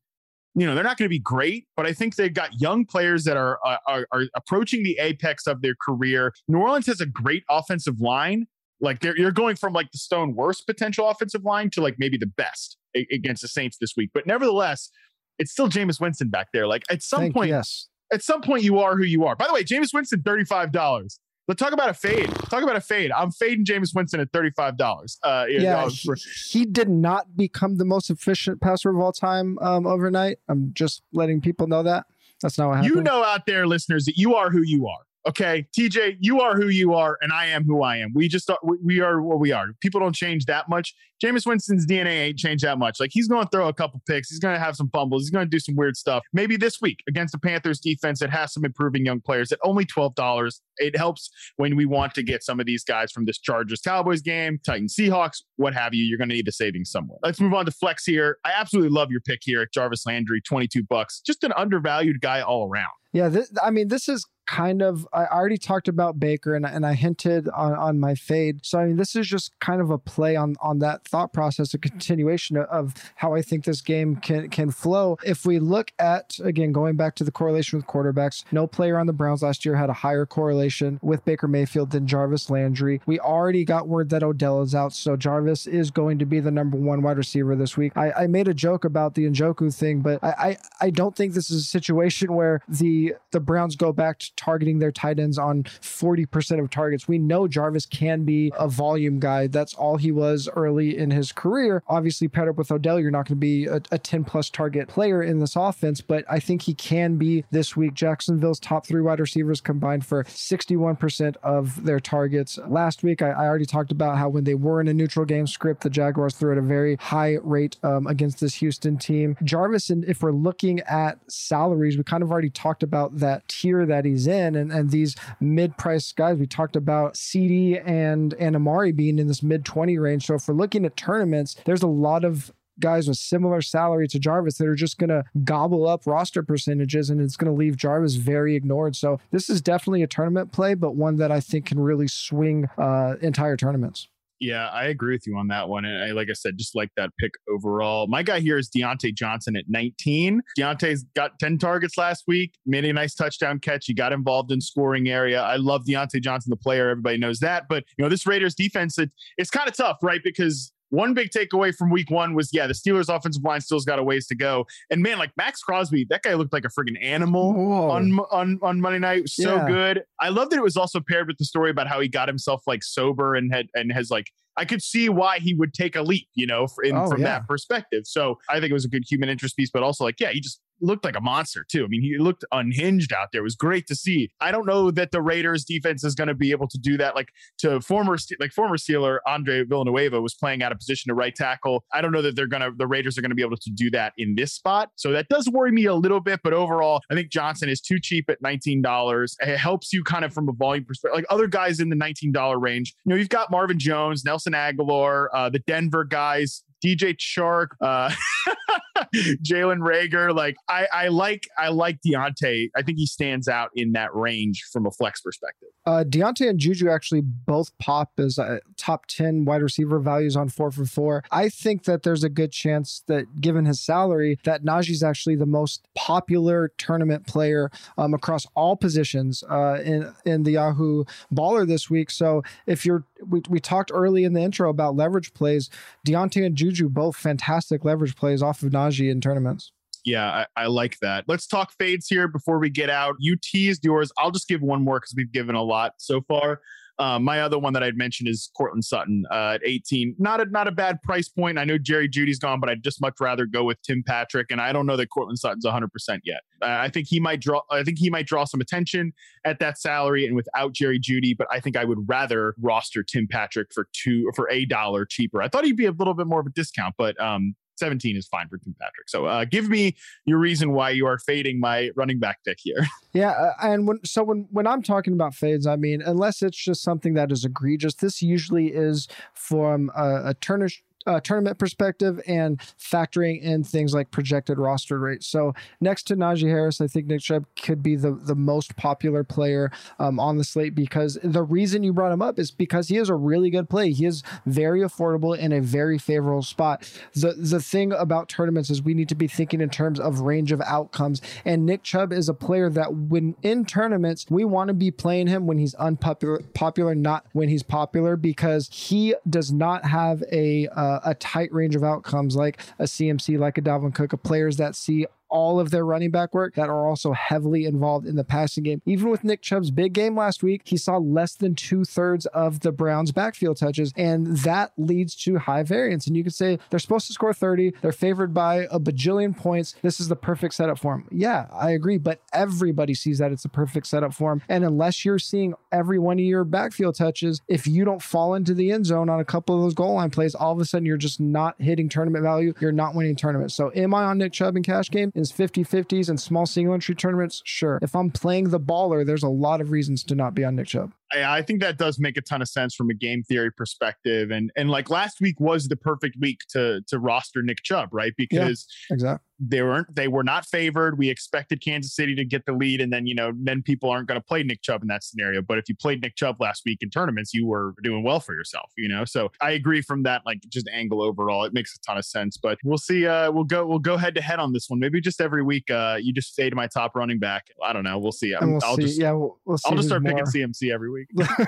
[0.57, 3.23] you know they're not going to be great but i think they've got young players
[3.23, 7.45] that are, are are approaching the apex of their career new orleans has a great
[7.49, 8.47] offensive line
[8.81, 12.27] like you're going from like the stone worst potential offensive line to like maybe the
[12.27, 14.11] best a- against the Saints this week.
[14.15, 14.91] But nevertheless,
[15.39, 16.67] it's still Jameis Winston back there.
[16.67, 17.89] Like at some Thank point, yes.
[18.13, 19.37] At some point, you are who you are.
[19.37, 21.21] By the way, Jameis Winston, thirty-five dollars.
[21.47, 22.29] Let's talk about a fade.
[22.49, 23.11] Talk about a fade.
[23.11, 25.19] I'm fading Jameis Winston at thirty-five dollars.
[25.23, 26.13] Uh, yeah, he,
[26.49, 30.39] he, did not become the most efficient passer of all time um, overnight.
[30.49, 32.07] I'm just letting people know that.
[32.43, 32.95] That's not what happened.
[32.95, 35.03] You know out there, listeners, that you are who you are.
[35.29, 38.13] Okay, TJ, you are who you are, and I am who I am.
[38.15, 39.67] We just are, we are what we are.
[39.83, 40.95] People don't change that much.
[41.23, 42.99] Jameis Winston's DNA ain't changed that much.
[42.99, 44.31] Like he's going to throw a couple picks.
[44.31, 45.23] He's going to have some fumbles.
[45.23, 46.23] He's going to do some weird stuff.
[46.33, 49.85] Maybe this week against the Panthers defense that has some improving young players at only
[49.85, 50.63] twelve dollars.
[50.79, 54.23] It helps when we want to get some of these guys from this Chargers Cowboys
[54.23, 56.03] game, Titans Seahawks, what have you.
[56.03, 57.19] You're going to need a savings somewhere.
[57.23, 58.39] Let's move on to flex here.
[58.47, 61.21] I absolutely love your pick here at Jarvis Landry, twenty two bucks.
[61.21, 62.89] Just an undervalued guy all around.
[63.13, 66.85] Yeah, this, I mean, this is kind of I already talked about Baker and, and
[66.85, 68.67] I hinted on, on my fade.
[68.67, 71.73] So I mean this is just kind of a play on on that thought process,
[71.73, 75.19] a continuation of how I think this game can can flow.
[75.25, 79.07] If we look at again going back to the correlation with quarterbacks, no player on
[79.07, 83.01] the Browns last year had a higher correlation with Baker Mayfield than Jarvis Landry.
[83.07, 86.51] We already got word that Odell is out, so Jarvis is going to be the
[86.51, 87.93] number one wide receiver this week.
[87.97, 91.35] I, I made a joke about the Njoku thing, but I, I I don't think
[91.35, 93.00] this is a situation where the
[93.31, 97.09] the Browns go back to targeting their tight ends on 40% of targets.
[97.09, 99.47] We know Jarvis can be a volume guy.
[99.47, 101.83] That's all he was early in his career.
[101.89, 104.89] Obviously, paired up with Odell, you're not going to be a, a 10 plus target
[104.89, 107.95] player in this offense, but I think he can be this week.
[107.95, 112.59] Jacksonville's top three wide receivers combined for 61% of their targets.
[112.67, 115.47] Last week, I, I already talked about how when they were in a neutral game
[115.47, 119.37] script, the Jaguars threw at a very high rate um, against this Houston team.
[119.43, 123.87] Jarvis, and if we're looking at salaries, we kind of already talked about that tier
[123.87, 126.37] that he's in and, and these mid-priced guys.
[126.39, 130.27] We talked about CeeDee and, and Amari being in this mid 20 range.
[130.27, 134.19] So if we're looking at tournaments, there's a lot of guys with similar salary to
[134.19, 137.77] Jarvis that are just going to gobble up roster percentages and it's going to leave
[137.77, 138.97] Jarvis very ignored.
[138.97, 142.69] So this is definitely a tournament play, but one that I think can really swing
[142.79, 144.09] uh, entire tournaments.
[144.41, 145.85] Yeah, I agree with you on that one.
[145.85, 148.07] And I, like I said, just like that pick overall.
[148.07, 150.41] My guy here is Diontae Johnson at 19.
[150.59, 153.85] Diontae's got 10 targets last week, made a nice touchdown catch.
[153.85, 155.43] He got involved in scoring area.
[155.43, 156.89] I love Diontae Johnson, the player.
[156.89, 157.65] Everybody knows that.
[157.69, 160.23] But, you know, this Raiders defense, it, it's kind of tough, right?
[160.25, 163.99] Because one big takeaway from week one was yeah, the Steelers offensive line still's got
[163.99, 164.67] a ways to go.
[164.91, 168.81] And man, like Maxx Crosby, that guy looked like a freaking animal on, on on
[168.81, 169.29] Monday night.
[169.29, 169.67] So yeah.
[169.67, 170.05] good.
[170.21, 172.63] I love that it was also paired with the story about how he got himself
[172.67, 176.03] like sober and had and has like I could see why he would take a
[176.03, 177.39] leap, you know, in, oh, from yeah.
[177.39, 178.03] that perspective.
[178.07, 180.41] So I think it was a good human interest piece, but also like, yeah, he
[180.41, 181.85] just looked like a monster too.
[181.85, 183.41] I mean, he looked unhinged out there.
[183.41, 184.31] It was great to see.
[184.41, 187.15] I don't know that the Raiders defense is going to be able to do that.
[187.15, 187.29] Like
[187.59, 191.85] to former, like former Steeler Andre Villanueva was playing out of position to right tackle.
[191.93, 193.71] I don't know that they're going to, the Raiders are going to be able to
[193.71, 194.91] do that in this spot.
[194.97, 197.99] So that does worry me a little bit, but overall, I think Johnson is too
[198.01, 199.37] cheap at $19.
[199.41, 202.61] It helps you kind of from a volume perspective, like other guys in the $19
[202.61, 202.95] range.
[203.05, 208.11] You know, you've got Marvin Jones, Nelson Agholor, uh, the Denver guys, DJ Chark, uh,
[209.15, 210.35] Jalen Reagor.
[210.35, 212.71] Like I, I like I like Diontae.
[212.77, 215.69] I think he stands out in that range from a flex perspective.
[215.87, 220.49] Uh, Diontae and Juju actually both pop as uh, top 10 wide receiver values on
[220.49, 221.25] four for four.
[221.31, 225.47] I think that there's a good chance that given his salary, that Najee's actually the
[225.47, 231.89] most popular tournament player um, across all positions uh, in, in the Yahoo baller this
[231.89, 232.11] week.
[232.11, 235.71] So if you're, we, we talked early in the intro about leverage plays,
[236.07, 239.73] Diontae and Juju both fantastic leverage plays off of Najee in tournaments
[240.05, 241.25] yeah, I, I, like that.
[241.29, 243.17] Let's talk fades here before we get out.
[243.19, 244.11] You teased yours.
[244.19, 246.61] I'll just give one more because we've given a lot so far.
[247.01, 250.17] Uh, my other one that I'd mentioned is Courtland Sutton uh, at 18.
[250.19, 251.59] Not a not a bad price point.
[251.59, 254.51] I know Jerry Jeudy's gone, but I'd just much rather go with Tim Patrick.
[254.51, 256.43] And I don't know that Courtland Sutton's 100 percent yet.
[256.61, 257.63] Uh, I think he might draw.
[257.71, 259.15] I think he might draw some attention
[259.47, 261.35] at that salary and without Jerry Jeudy.
[261.35, 265.41] But I think I would rather roster Tim Patrick for two for a dollar cheaper.
[265.41, 268.29] I thought he'd be a little bit more of a discount, but um, 17 is
[268.29, 269.09] fine for Tim Patrick.
[269.09, 272.87] So uh, give me your reason why you are fading my running back pick here.
[273.13, 276.57] Yeah, uh, and when so when when I'm talking about fades, I mean unless it's
[276.57, 282.21] just something that is egregious, this usually is from a, a turnish uh, tournament perspective
[282.27, 285.27] and factoring in things like projected roster rates.
[285.27, 289.25] So next to Najee Harris, I think Nick Chubb could be the, the most popular
[289.25, 292.97] player um, on the slate because the reason you brought him up is because he
[292.97, 293.93] is a really good play.
[293.93, 296.91] He is very affordable in a very favorable spot.
[297.15, 300.53] The the thing about tournaments is we need to be thinking in terms of range
[300.53, 301.23] of outcomes.
[301.45, 305.29] And Nick Chubb is a player that when in tournaments, we want to be playing
[305.29, 310.69] him when he's unpopular popular, not when he's popular, because he does not have a
[310.69, 314.57] uh, a tight range of outcomes like a CMC, like a Dalvin Cook, of players
[314.57, 318.25] that see all of their running back work that are also heavily involved in the
[318.25, 318.83] passing game.
[318.87, 322.61] Even with Nick Chubb's big game last week, he saw less than two thirds of
[322.61, 326.07] the Browns' backfield touches, and that leads to high variance.
[326.07, 329.75] And you could say they're supposed to score 30, they're favored by a bajillion points.
[329.83, 331.07] This is the perfect setup for him.
[331.11, 334.43] Yeah, I agree, but everybody sees that it's a perfect setup for him.
[334.49, 338.55] And unless you're seeing every one of your backfield touches, if you don't fall into
[338.55, 340.87] the end zone on a couple of those goal line plays, all of a sudden
[340.87, 342.55] you're just not hitting tournament value.
[342.61, 343.55] You're not winning tournaments.
[343.55, 345.13] So, am I on Nick Chubb in cash game?
[345.21, 347.79] Is 50 50s and small single entry tournaments, sure.
[347.83, 350.69] If I'm playing the baller, there's a lot of reasons to not be on Nick
[350.69, 350.93] Chubb.
[351.13, 354.31] I, I think that does make a ton of sense from a game theory perspective.
[354.31, 358.13] And and like last week was the perfect week to to roster Nick Chubb, right?
[358.17, 360.99] Because yeah, exactly they weren't they were not favored.
[360.99, 364.07] We expected Kansas City to get the lead, and then you know then people aren't
[364.07, 365.41] going to play Nick Chubb in that scenario.
[365.41, 368.35] But if you played Nick Chubb last week in tournaments, you were doing well for
[368.35, 369.05] yourself, you know.
[369.05, 372.37] So I agree from that like just angle overall, it makes a ton of sense.
[372.37, 373.07] But we'll see.
[373.07, 374.79] Uh, we'll go we'll go head to head on this one.
[374.79, 377.47] Maybe just every week, uh, you just say to my top running back.
[377.65, 377.99] I don't know.
[377.99, 378.35] We'll see.
[378.41, 378.83] We'll I'll see.
[378.83, 380.13] just yeah, we'll, we'll I'll just start more.
[380.13, 381.00] picking CMC every week.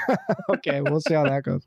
[0.51, 1.63] okay, we'll see how that goes.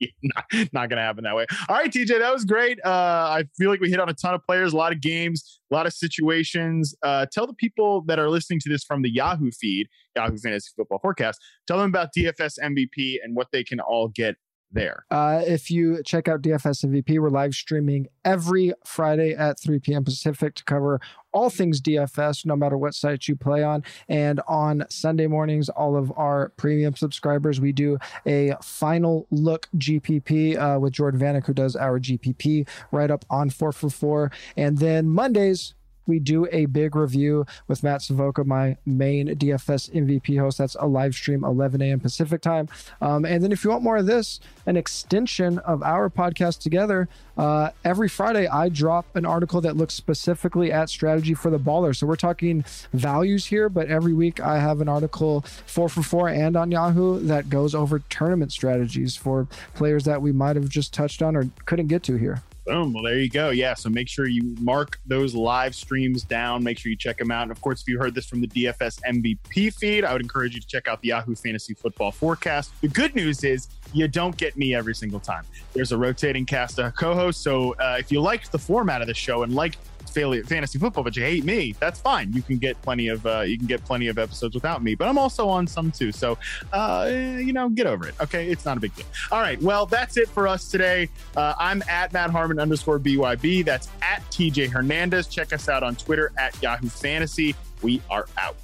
[0.22, 1.46] not, not going to happen that way.
[1.68, 2.78] All right, TJ, that was great.
[2.84, 5.60] Uh, I feel like we hit on a ton of players, a lot of games,
[5.70, 6.94] a lot of situations.
[7.02, 10.70] Uh, tell the people that are listening to this from the Yahoo feed, Yahoo Fantasy
[10.76, 14.36] Football Forecast, tell them about DFS MVP and what they can all get
[14.72, 15.04] there.
[15.10, 20.04] Uh, if you check out DFS MVP, we're live streaming every Friday at 3 p.m.
[20.04, 21.00] Pacific to cover
[21.32, 23.84] all things DFS, no matter what site you play on.
[24.08, 30.58] And on Sunday mornings, all of our premium subscribers, we do a final look GPP
[30.58, 34.32] uh, with Jordan Vanek, who does our GPP right up on 4 for 4.
[34.56, 35.74] And then Mondays,
[36.06, 40.58] we do a big review with Matt Savoca, my main DFS MVP host.
[40.58, 42.00] That's a live stream, 11 a.m.
[42.00, 42.68] Pacific time.
[43.00, 47.08] Um, and then if you want more of this, an extension of our podcast together,
[47.36, 51.96] uh, every Friday I drop an article that looks specifically at strategy for the baller.
[51.96, 56.28] So we're talking values here, but every week I have an article four for four
[56.28, 60.92] and on Yahoo that goes over tournament strategies for players that we might have just
[60.92, 62.42] touched on or couldn't get to here.
[62.66, 62.92] Boom.
[62.92, 63.50] Well, there you go.
[63.50, 63.74] Yeah.
[63.74, 66.62] So make sure you mark those live streams down.
[66.62, 67.42] Make sure you check them out.
[67.42, 70.54] And of course, if you heard this from the DFS MVP feed, I would encourage
[70.54, 72.72] you to check out the Yahoo Fantasy Football Forecast.
[72.80, 75.44] The good news is you don't get me every single time.
[75.72, 77.42] There's a rotating cast of co-hosts.
[77.42, 79.76] So uh, if you liked the format of the show and like
[80.10, 82.32] fantasy football, but you hate me, that's fine.
[82.32, 84.94] You can get plenty of uh, you can get plenty of episodes without me.
[84.94, 86.38] But I'm also on some too, so
[86.72, 88.14] uh, you know, get over it.
[88.20, 89.06] Okay, it's not a big deal.
[89.30, 91.08] All right, well, that's it for us today.
[91.36, 93.64] Uh, I'm at Matt Harmon underscore BYB.
[93.64, 95.26] That's at TJ Hernandez.
[95.26, 97.54] Check us out on Twitter at Yahoo Fantasy.
[97.82, 98.56] We are out.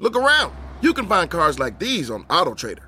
[0.00, 0.54] Look around.
[0.80, 2.87] You can find cars like these on AutoTrader.